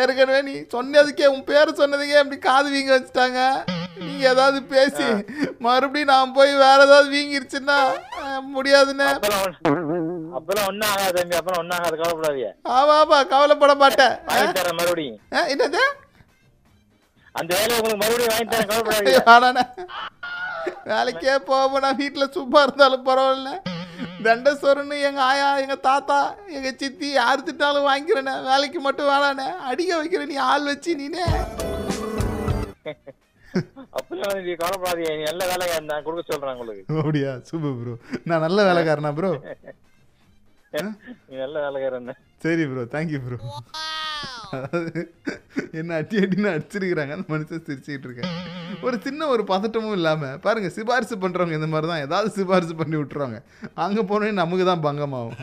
ஏற்கனவே 0.00 0.40
நீ 0.48 0.54
சொன்னதுக்கே 0.76 1.26
உன் 1.34 1.48
பேர் 1.50 1.78
சொன்னதுக்கே 1.82 2.22
அப்படி 2.22 2.38
காது 2.48 2.68
வீங்க 2.76 2.92
வச்சுட்டாங்க. 2.96 3.40
நீங்க 4.00 4.24
ஏதாவது 4.30 4.58
பேசி 4.70 5.06
மறுபடியும் 5.60 6.10
நான் 6.10 6.34
போய் 6.34 6.52
வேற 6.60 6.78
ஏதாவது 6.84 7.08
வீங்கிருச்சுன்னா 7.14 7.78
அஹ், 8.20 8.42
முடியாதுண்ணே 8.54 9.06
அப்பெல்லாம் 10.32 10.66
ஒன்னும் 10.68 10.90
ஆகாது 10.90 11.16
தம்பி 11.16 11.36
அப்பெல்லாம் 11.38 11.62
ஒன்னும் 11.62 11.76
ஆகாது 11.78 11.96
கவலைப்படாதீங்க. 11.98 12.50
ஆமா 12.74 12.94
ஆமா 13.00 13.18
கவலைப்பட 13.30 13.74
மாட்டேன். 13.76 14.14
தரேன் 14.58 14.78
மறுபடியும். 14.78 15.18
என்னது? 15.46 15.82
அந்த 17.34 17.50
வேலையை 17.54 17.76
உங்களுக்கு 17.76 18.02
மறுபடியும் 18.02 18.32
வாங்கி 18.32 18.52
தரேன் 18.52 18.70
கவலைப்படாதீங்க. 18.70 19.24
வேணாண்ணே. 19.28 19.64
வேலைக்கே 20.88 21.34
போக 21.46 21.80
நான் 21.80 21.98
வீட்டில் 21.98 22.34
சும்மா 22.34 22.60
இருந்தாலும் 22.62 23.06
பரவாயில்ல 23.06 23.50
தண்டசோரன்னு 24.24 24.96
எங்கள் 25.08 25.26
ஆயா 25.26 25.48
எங்கள் 25.58 25.84
தாத்தா 25.84 26.18
எங்கள் 26.50 26.78
சித்தி 26.78 27.08
யார் 27.12 27.46
திட்டாலும் 27.46 27.88
வாங்கிக்கிறேண்ணே. 27.88 28.34
வேலைக்கு 28.48 28.80
மட்டும் 28.80 29.10
வேணாண்ணே. 29.10 29.48
அடிக்க 29.68 29.90
வைக்கிற 30.00 30.24
நீ 30.26 30.36
ஆள் 30.46 30.66
வச்சு 30.66 30.92
நீனே. 30.96 31.26
அப்பெல்லாம் 33.98 34.32
தம்பி 34.34 34.54
கவலைப்படாதீங்க. 34.62 35.12
நீ 35.18 35.24
நல்ல 35.30 35.42
வேலையை 35.50 35.76
நான் 35.90 36.04
கொடுக்க 36.06 36.22
சொல்றேன் 36.32 36.54
உங்களுக்கு. 36.56 36.82
அப்படியா? 37.02 37.32
சூப்பர் 37.50 37.76
ப்ரோ 37.80 37.94
நான் 38.30 38.44
நல்ல 38.46 38.58
வேலைக்காரனா 38.70 39.12
ப்ரோ 39.18 39.32
நீ 41.28 41.34
நல்ல 41.44 41.56
வேலைக்காரன் 41.66 42.10
சரி 42.44 42.64
ப்ரோ 42.70 42.82
தேங்க்யூ 42.94 43.18
ப்ரோ 43.26 43.36
அதாவது 44.56 45.00
என்ன 45.80 45.96
அடி 46.00 46.16
அடின்னு 46.24 46.48
அடிச்சிருக்கிறாங்க. 46.52 47.12
அந்த 47.16 47.26
மனுஷன் 47.32 47.64
சிரிச்சுக்கிட்டு 47.66 48.06
இருக்கேன். 48.08 48.30
ஒரு 48.86 48.96
சின்ன 49.06 49.26
ஒரு 49.34 49.42
பதட்டமும் 49.50 49.96
இல்லாமல் 49.98 50.38
பாருங்கள் 50.44 50.74
சிபாரிசு 50.76 51.16
பண்ணுறவங்க 51.24 51.58
இந்த 51.58 51.68
மாதிரி 51.72 51.88
தான். 51.92 52.04
ஏதாவது 52.06 52.30
சிபாரிசு 52.36 52.74
பண்ணி 52.80 52.96
விட்டுருவாங்க. 53.00 53.38
அங்கே 53.84 54.04
போனோடனே 54.10 54.34
நமக்கு 54.42 54.66
தான் 54.70 54.84
பங்கமாகும். 54.86 55.36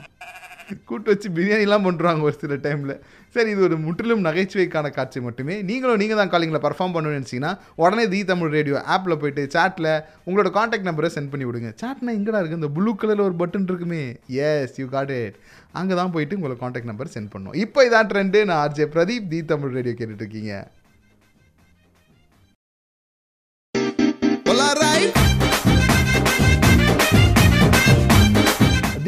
கூட்டு 0.89 1.09
வச்சு 1.11 1.27
பிரியாணிலாம் 1.37 1.85
பண்ணுறாங்க 1.87 2.21
ஒரு 2.27 2.35
சில 2.43 2.55
டைமில் 2.65 2.93
சரி 3.35 3.49
இது 3.53 3.61
ஒரு 3.67 3.77
முற்றிலும் 3.85 4.23
நகைச்சுவைக்கான 4.27 4.91
காட்சி 4.97 5.19
மட்டுமே. 5.27 5.55
நீங்களும் 5.69 5.99
நீங்கள் 6.01 6.19
தான் 6.21 6.31
காலிங்கில் 6.33 6.63
பர்ஃபார்ம் 6.65 6.93
பண்ணணும்னு 6.95 7.19
நினச்சிங்கன்னா 7.19 7.51
உடனே 7.83 8.05
தி 8.13 8.19
தமிழ் 8.31 8.53
ரேடியோ 8.57 8.77
ஆப்பில் 8.95 9.19
போயிட்டு 9.23 9.43
சாட்டில் 9.55 9.91
உங்களோட 10.27 10.51
காண்டாக்ட் 10.57 10.87
நம்பரை 10.89 11.09
சென்ட் 11.15 11.31
பண்ணி 11.33 11.47
விடுங்க. 11.49 11.71
சாட்னா 11.81 12.15
எங்கடா 12.19 12.41
இருக்குது 12.41 12.61
இந்த 12.61 12.71
ப்ளூ 12.77 12.93
கலரில் 13.01 13.27
ஒரு 13.27 13.37
பட்டன் 13.41 13.67
இருக்குமே. 13.71 14.03
எஸ் 14.47 14.79
யூ 14.81 14.87
காட் 14.95 15.13
இட் 15.21 15.37
அங்கே 15.81 15.97
தான் 16.01 16.13
போயிட்டு 16.15 16.37
உங்களோட 16.39 16.57
காண்டாக்ட் 16.63 16.91
நம்பர் 16.91 17.13
சென்ட் 17.17 17.33
பண்ணும். 17.35 17.57
இப்போ 17.65 17.85
இதான் 17.89 18.09
ட்ரெண்டு 18.13 18.41
நான் 18.51 18.61
RJ 18.65 18.87
Pradeep 18.95 19.29
the 19.35 19.41
Tamil 19.53 19.75
radio 19.77 19.95
கேட்டுட்ருக்கீங்க 19.99 20.53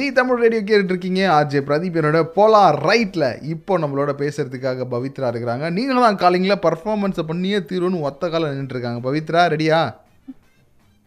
தி 0.08 0.14
தமிழ் 0.18 0.42
ரேடியோ 0.44 0.62
கேட்டுட்டு 0.68 0.94
இருக்கீங்க 0.94 1.22
ஆர்ஜே 1.38 1.60
பிரதீப் 1.68 1.96
என்னோட 2.00 2.20
போலா 2.36 2.62
ரைட்டில் 2.88 3.26
இப்போ 3.54 3.74
நம்மளோட 3.84 4.12
பேசுறதுக்காக 4.20 4.86
பவித்ரா 4.92 5.28
இருக்கிறாங்க. 5.32 5.66
நீங்களும் 5.78 6.06
தான் 6.06 6.20
காலிங்கில் 6.22 6.62
பர்ஃபார்மன்ஸை 6.66 7.24
பண்ணியே 7.32 7.58
தீரும்னு 7.70 8.04
ஒத்த 8.10 8.30
காலம் 8.34 8.52
நின்றுட்டு 8.52 8.76
இருக்காங்க 8.76 9.02
பவித்ரா 9.08 9.42
ரெடியா 9.54 9.80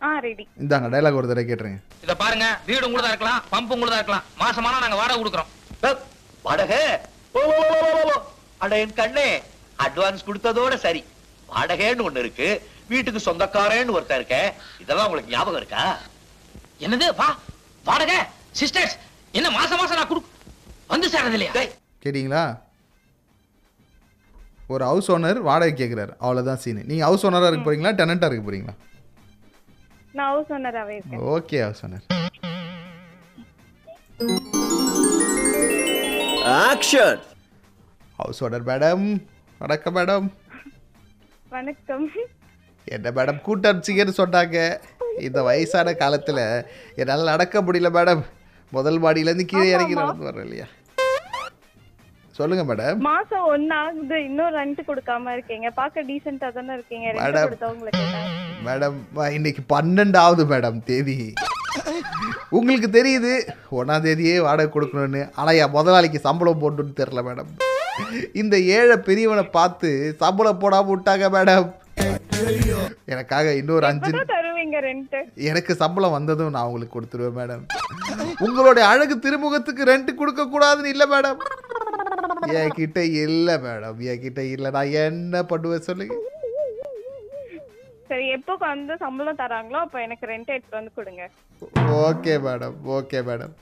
ஆ 0.01 0.11
ரெடி 0.27 0.45
இந்தாங்க 0.63 0.89
டைலாக் 0.95 1.19
ஒரு 1.21 1.29
தடவை 1.31 1.45
கேட்டுருங்க. 1.51 1.79
இத 2.05 2.15
பாருங்க. 2.23 2.47
வீடு 2.69 2.89
உங்களுதா 2.89 3.11
இருக்கலாம் 3.13 3.41
பம்ப் 3.53 3.73
உங்களுதா 3.77 4.01
இருக்கலாம். 4.01 4.27
மாசமானா 4.43 4.83
நாங்க 4.85 4.99
வாடகை 5.01 5.19
கொடுக்குறோம். 5.23 5.51
வாடகை. 6.49 6.81
அட 8.65 8.73
என் 8.83 8.99
கண்ணே. 9.01 9.29
அட்வான்ஸ் 9.87 10.27
கொடுத்ததோட 10.29 10.75
சரி. 10.87 11.03
வாடகைன்னு 11.55 12.07
ஒண்ணு 12.09 12.25
இருக்கு. 12.25 12.51
வீட்டுக்கு 12.93 13.23
சொந்தக்காரன்னு 13.29 13.97
ஒருத்தன் 13.97 14.21
இருக்க 14.23 14.39
இதெல்லாம் 14.85 15.09
உங்களுக்கு 15.09 15.35
ஞாபகம் 15.37 15.61
இருக்கா? 15.63 15.85
என்னது? 16.87 17.09
வா 17.23 17.31
வாடகை. 17.91 18.21
சிஸ்டர்ஸ் 18.59 18.95
என்ன 19.39 19.49
மாசம் 19.57 19.81
மாசம் 19.81 19.99
நான் 19.99 20.11
கொடு 20.11 20.21
வந்து 20.93 21.07
சேர்றது 21.13 21.37
இல்லையா 21.39 21.53
கேட்டிங்களா? 22.05 22.43
ஒரு 24.75 24.85
ஹவுஸ் 24.91 25.11
ஓனர் 25.13 25.39
வாடகை 25.49 25.73
கேட்குறாரு 25.81 26.13
அவ்வளோதான் 26.25 26.61
சீனு 26.63 26.83
நீங்கள் 26.91 27.07
ஹவுஸ் 27.09 27.25
ஓனராக 27.27 27.51
இருக்க 27.51 27.65
போறீங்களா? 27.67 27.93
டெனண்ட்டாக 28.01 28.31
இருக்க 28.31 28.45
போறீங்களா? 28.49 28.75
நான் 30.19 30.31
ஹவுஸ் 30.33 30.53
ஓனராகவே 30.57 30.95
இருக்கேன். 30.97 31.23
Okay 31.35 31.59
house 31.65 31.83
owner 31.87 32.07
action 36.69 37.23
house 38.21 38.43
owner 38.45 38.67
madam 38.71 39.07
வணக்கம் 39.63 39.97
மேடம் 39.99 40.29
வணக்கம். 41.57 42.07
என்ன 42.95 43.11
மேடம் 43.17 43.41
கூட்டடிச்சிங்கன்னு 43.47 44.15
சொன்னாங்க. 44.21 44.59
இந்த 45.27 45.39
வயசான 45.49 45.95
காலத்தில் 46.03 46.45
என்னால் 47.01 47.31
நடக்க 47.33 47.63
முடியல 47.63 47.89
மேடம் 47.97 48.23
முதல் 48.76 49.00
மாடியிலேருந்து 49.04 49.50
கீழே 49.52 49.68
இறங்கி 49.76 49.94
நடந்து 50.00 50.28
வர்றேன் 50.28 50.46
இல்லையா 50.48 50.66
சொல்லுங்க 52.38 52.62
மேடம் 52.68 53.00
மாசம் 53.09 53.46
ஒன்னு 53.52 53.74
ஆகுது 53.78 54.18
இன்னும் 54.26 54.52
ரெண்ட் 54.59 54.80
கொடுக்காம 54.88 55.33
இருக்கீங்க. 55.37 55.68
பார்க்க 55.78 56.04
டீசெண்டா 56.11 56.48
தானே 56.59 56.72
இருக்கீங்க. 56.76 57.06
Rent 57.16 57.83
madam. 57.87 58.20
மேடம் 58.66 58.96
இன்னைக்கு 59.38 59.62
பன்னெண்டாவது 59.74 60.44
மேடம் 60.52 60.78
தேதி. 60.90 61.16
உங்களுக்கு 62.59 62.88
தெரியுது 62.98 63.33
ஒன்றாம் 63.78 64.04
தேதியே 64.06 64.37
வாடகை 64.46 64.70
கொடுக்கணும்னு. 64.76 65.22
ஆனால் 65.38 65.59
என் 65.62 65.76
முதலாளிக்கு 65.76 66.20
சம்பளம் 66.28 66.62
போட்டுன்னு 66.62 66.98
தெரில 67.00 67.22
மேடம் 67.28 67.50
இந்த 68.42 68.56
ஏழை 68.78 68.96
பெரியவனை 69.09 69.44
பார்த்து 69.59 69.90
சம்பளம் 70.22 70.62
போடாம 70.62 70.90
விட்டாங்க 70.92 71.28
மேடம் 71.37 71.68
எனக்காக 73.12 73.54
இன்னொரு 73.61 73.87
அஞ்சு 73.90 74.12
தருவீங்க 74.61 74.81
ரெண்ட் 74.87 75.16
எனக்கு 75.51 75.73
சம்பளம் 75.83 76.14
வந்ததும் 76.16 76.55
நான் 76.55 76.66
உங்களுக்கு 76.68 76.96
கொடுத்துருவேன் 76.96 77.38
மேடம் 77.38 77.62
உங்களுடைய 78.46 78.85
அழகு 78.92 79.14
திருமுகத்துக்கு 79.27 79.83
ரெண்ட் 79.90 80.11
கொடுக்க 80.20 80.42
கூடாதுன்னு 80.55 80.92
இல்லை 80.94 81.07
மேடம் 81.12 81.38
என்கிட்ட 82.62 83.01
இல்லை 83.27 83.55
மேடம் 83.66 83.99
என்கிட்ட 84.12 84.42
இல்லை 84.55 84.70
நான் 84.77 84.92
என்ன 85.05 85.42
பண்ணுவேன் 85.53 85.87
சொல்லுங்க. 85.88 86.16
சரி 88.11 88.27
எப்போ 88.37 88.55
வந்து 88.62 88.94
சம்பளம் 89.05 89.40
தராங்களோ 89.40 89.81
அப்ப 89.87 89.99
எனக்கு 90.07 90.25
ரெண்ட் 90.33 90.53
எடுத்து 90.57 90.79
வந்து 90.79 90.92
கொடுங்க. 90.99 91.25
ஓகே 92.07 92.35
மேடம் 92.46 92.77
ஓகே 92.96 93.20
மேடம் 93.29 93.55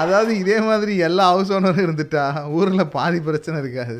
அதாவது 0.00 0.32
இதே 0.42 0.58
மாதிரி 0.70 0.92
எல்லா 1.06 1.24
ஹவுஸ் 1.32 1.52
ஓனரும் 1.56 1.84
இருந்துட்டா 1.86 2.24
ஊரில் 2.58 2.92
பாதி 2.96 3.20
பிரச்சனை 3.28 3.56
இருக்காது. 3.62 3.96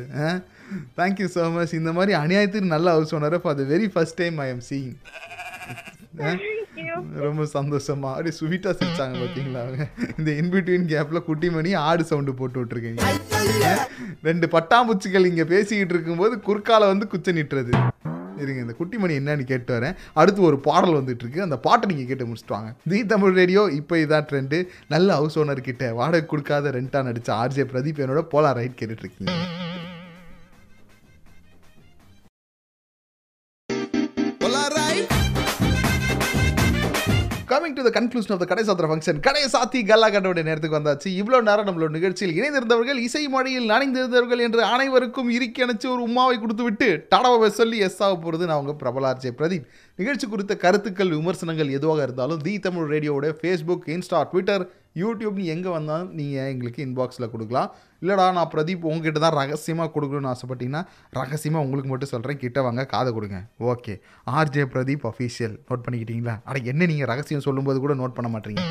தேங்க்யூ 0.99 1.27
ஸோ 1.35 1.43
மச் 1.57 1.77
இந்த 1.81 1.93
மாதிரி 1.97 2.13
அநியாயத்துக்கு 2.23 2.73
நல்ல 2.75 2.87
ஹவுஸ் 2.95 3.13
ஓனரை 3.17 3.39
for 3.43 3.59
the 3.59 3.65
very 3.73 3.89
first 3.93 4.19
time 4.21 4.37
I 4.45 4.49
am 4.53 4.65
seeing 4.69 4.95
ரொம்ப 7.23 7.43
சந்தோஷமா. 7.55 8.09
அப்படியே 8.13 8.33
ஸ்வீட்டாக 8.37 8.73
சிரிச்சாங்க 8.79 9.15
பார்த்தீங்களா 9.21 9.61
இந்த 10.19 10.29
இன்பிட்வீன் 10.41 10.87
கேப்பில் 10.91 11.25
குட்டிமணி 11.27 11.71
ஆடு 11.87 12.03
சவுண்டு 12.09 12.33
போட்டு 12.39 12.59
விட்ருக்கீங்க 12.61 13.01
ரெண்டு 14.27 14.47
பட்டாம்பூச்சிகள் 14.55 15.27
இங்கே 15.31 15.45
பேசிக்கிட்டு 15.53 15.95
இருக்கும்போது 15.95 16.35
குறுக்கால 16.47 16.89
வந்து 16.91 17.07
குச்ச 17.13 17.33
நிட்டுறது. 17.39 17.73
இருங்க 18.41 18.59
இந்த 18.65 18.75
குட்டிமணி 18.79 19.13
என்னன்னு 19.21 19.43
கேட்டு 19.51 19.71
வரேன். 19.75 19.97
அடுத்து 20.21 20.41
ஒரு 20.49 20.57
பாடல் 20.67 20.97
வந்துட்டு 20.99 21.23
இருக்கு 21.25 21.45
அந்த 21.47 21.57
பாட்டை 21.65 21.89
நீங்கள் 21.91 22.09
கேட்டு 22.11 22.27
முடிச்சுட்டு 22.29 22.55
வாங்க. 22.57 22.71
தி 22.91 22.99
தமிழ் 23.13 23.35
ரேடியோ 23.41 23.63
இப்போ 23.79 23.97
இதான் 24.03 24.27
ட்ரெண்டு 24.31 24.59
நல்ல 24.93 25.09
ஹவுஸ் 25.19 25.37
ஓனர் 25.43 25.67
கிட்ட 25.69 25.93
வாடகை 25.99 26.23
கொடுக்காத 26.33 26.71
ரெண்டா 26.79 27.01
நடிச்ச 27.09 27.31
ஆர்ஜே 27.41 27.65
பிரதீப் 27.73 28.03
என்னோட 28.05 28.23
போலா 28.33 28.51
ரைட் 28.59 28.79
கேட்டுட்டு 28.81 29.09
coming 37.71 37.79
to 37.79 37.89
the 37.89 37.91
conclusion 37.97 38.33
of 38.35 38.41
the 38.41 38.45
கடை 38.51 38.63
சாத்திர 38.67 38.87
ஃபங்க்ஷன் 38.91 39.19
கடை 39.27 39.43
சாத்தி 39.53 39.79
கல்லா 39.89 40.07
கட்டோடைய 40.13 40.43
நேரத்துக்கு 40.47 40.77
வந்தாச்சு. 40.79 41.09
இவ்வளோ 41.19 41.39
நேரம் 41.49 41.67
நம்மளோட 41.67 41.89
நிகழ்ச்சியில் 41.97 42.33
இணைந்திருந்தவர்கள் 42.39 42.99
இசை 43.07 43.23
மொழியில் 43.27 43.67
நனைந்திருந்தவர்கள் 43.69 44.41
என்று 44.45 44.61
அனைவருக்கும் 44.75 45.29
இறுக்கி 45.37 45.63
அணைச்சு 45.65 45.87
ஒரு 45.93 46.01
உமாவை 46.09 46.35
கொடுத்து 46.39 46.63
விட்டு 46.63 46.89
டாடாவை 47.15 47.49
சொல்லி 47.59 47.77
எஸ் 47.87 47.99
ஆக 48.03 48.15
போகிறது 48.15 48.45
நான் 48.45 48.61
உங்கள் 48.63 48.79
பிரபலார்ஜே 48.83 49.31
பிரதீப். 49.41 49.65
நிகழ்ச்சி 49.99 50.25
குறித்த 50.27 50.53
கருத்துக்கள் 50.61 51.11
விமர்சனங்கள் 51.15 51.73
எதுவாக 51.77 52.01
இருந்தாலும் 52.07 52.43
தி 52.45 52.53
தமிழ் 52.65 52.91
ரேடியோவோட 52.93 53.27
ஃபேஸ்புக் 53.39 53.87
இன்ஸ்டா 53.95 54.19
ட்விட்டர் 54.31 54.63
யூடியூப் 55.01 55.35
நீ 55.41 55.45
எங்கே 55.55 55.69
வந்தாலும் 55.75 56.09
நீங்கள் 56.19 56.47
எங்களுக்கு 56.51 56.79
இன்பாக்ஸில் 56.85 57.29
கொடுக்கலாம். 57.33 57.67
இல்லைடா 58.01 58.25
நான் 58.37 58.49
பிரதீப் 58.53 58.87
உங்ககிட்ட 58.91 59.19
தான் 59.25 59.35
ரகசியமாக 59.39 59.89
கொடுக்கணும்னு 59.95 60.31
ஆசைப்பட்டீங்கன்னா 60.33 60.81
ரகசியமாக 61.19 61.65
உங்களுக்கு 61.65 61.91
மட்டும் 61.91 62.11
சொல்கிறேன் 62.13 62.41
கிட்ட 62.43 62.61
வாங்க 62.67 62.85
காதை 62.93 63.11
கொடுங்க. 63.17 63.39
Okay 63.73 63.95
RJ 64.39 64.65
Pradeep 64.73 65.05
official 65.11 65.55
note 65.69 65.85
பண்ணிக்கிட்டீங்களா? 65.85 66.35
அட 66.49 66.63
என்ன 66.73 66.87
நீங்கள் 66.93 67.11
ரகசியம் 67.13 67.45
சொல்லும்போது 67.47 67.79
கூட 67.85 67.95
நோட் 68.01 68.17
பண்ண 68.19 68.31
மாட்டீங்க. 68.35 68.63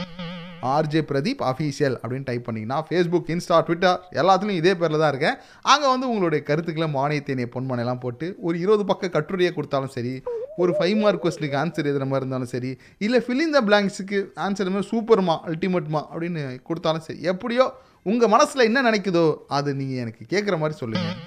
ஆர்ஜே 0.75 1.01
பிரதீப் 1.11 1.43
அஃபீஷியல் 1.51 1.97
அப்படின்னு 2.01 2.27
டைப் 2.31 2.47
பண்ணிங்கன்னா 2.47 2.79
ஃபேஸ்புக் 2.89 3.31
இன்ஸ்டா 3.35 3.59
ட்விட்டர் 3.69 4.01
எல்லாத்துலேயும் 4.21 4.61
இதே 4.63 4.73
பேரில் 4.81 5.03
தான் 5.03 5.13
இருக்கேன். 5.13 5.37
அங்கே 5.73 5.87
வந்து 5.93 6.07
உங்களுடைய 6.13 6.41
கருத்துக்களை 6.49 6.89
மானியத்தேனிய 6.99 7.49
பொன்மனையெல்லாம் 7.55 8.03
போட்டு 8.05 8.27
ஒரு 8.49 8.57
இருபது 8.65 8.85
பக்க 8.91 9.13
கட்டுரையை 9.17 9.53
கொடுத்தாலும் 9.59 9.95
சரி 9.97 10.15
ஒரு 10.63 10.73
ஃபைவ் 10.79 10.97
மார்க் 11.03 11.25
கொஸ்டினுக்கு 11.25 11.61
ஆன்சர் 11.63 11.89
எழுதுற 11.91 12.07
மாதிரி 12.11 12.25
இருந்தாலும் 12.25 12.53
சரி 12.55 12.71
இல்லை 13.07 13.21
ஃபில்லிங் 13.27 13.55
த 13.57 13.63
பிளாங்க்ஸுக்கு 13.69 14.21
ஆன்சர் 14.47 14.73
மாதிரி 14.77 14.91
சூப்பர்மா 14.93 15.37
அல்டிமேட்மா 15.51 16.03
அப்படின்னு 16.13 16.43
கொடுத்தாலும் 16.69 17.07
சரி 17.09 17.21
எப்படியோ 17.33 17.67
உங்கள் 18.11 18.33
மனசில் 18.35 18.69
என்ன 18.69 18.83
நினைக்குதோ 18.91 19.27
அது 19.59 19.71
நீங்கள் 19.83 20.03
எனக்கு 20.05 20.25
கேட்குற 20.35 20.57
மாதிரி 20.63 20.77
சொல்லுங்கள் 20.83 21.19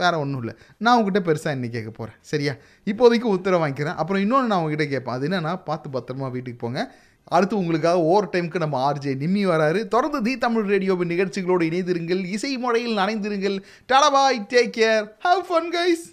வேறு 0.00 0.18
ஒன்றும் 0.22 0.40
இல்லை. 0.42 0.54
நான் 0.84 0.96
உங்ககிட்ட 0.98 1.20
பெருசாக 1.26 1.56
இன்னைக்கு 1.56 1.76
கேட்க 1.78 1.90
போகிறேன் 1.96 2.18
சரியா? 2.30 2.52
இப்போதைக்கு 2.90 3.26
உத்தரவு 3.34 3.62
வாங்கிக்கிறேன். 3.62 3.98
அப்புறம் 4.00 4.22
இன்னொன்று 4.24 4.50
நான் 4.50 4.60
உங்ககிட்ட 4.62 4.84
கேட்பேன். 4.92 5.16
அது 5.16 5.26
என்னன்னா 5.28 5.52
பார்த்து 5.68 5.90
பத்திரமா 5.96 6.28
வீட்டுக்கு 6.36 6.60
போங்க. 6.62 6.82
அடுத்து 7.36 7.54
உங்களுக்காக 7.62 8.00
ஓவர் 8.10 8.30
டைமுக்கு 8.32 8.62
நம்ம 8.64 8.78
ஆர்ஜே 8.86 9.12
நிம்மி 9.22 9.42
வராரு. 9.50 9.80
தொடர்ந்து 9.94 10.20
தி 10.26 10.32
தமிழ் 10.44 10.66
ரேடியோவின் 10.72 11.12
நிகழ்ச்சிகளோடு 11.14 11.68
இணைந்திருங்கள். 11.70 12.22
இசை 12.36 12.52
முறையில் 12.64 13.00
நனைந்திருங்கள். 13.02 13.58
டலபாய் 13.92 14.40
take 14.54 14.74
care 14.80 15.04
have 15.26 15.44
fun 15.50 15.70
guys 15.76 16.04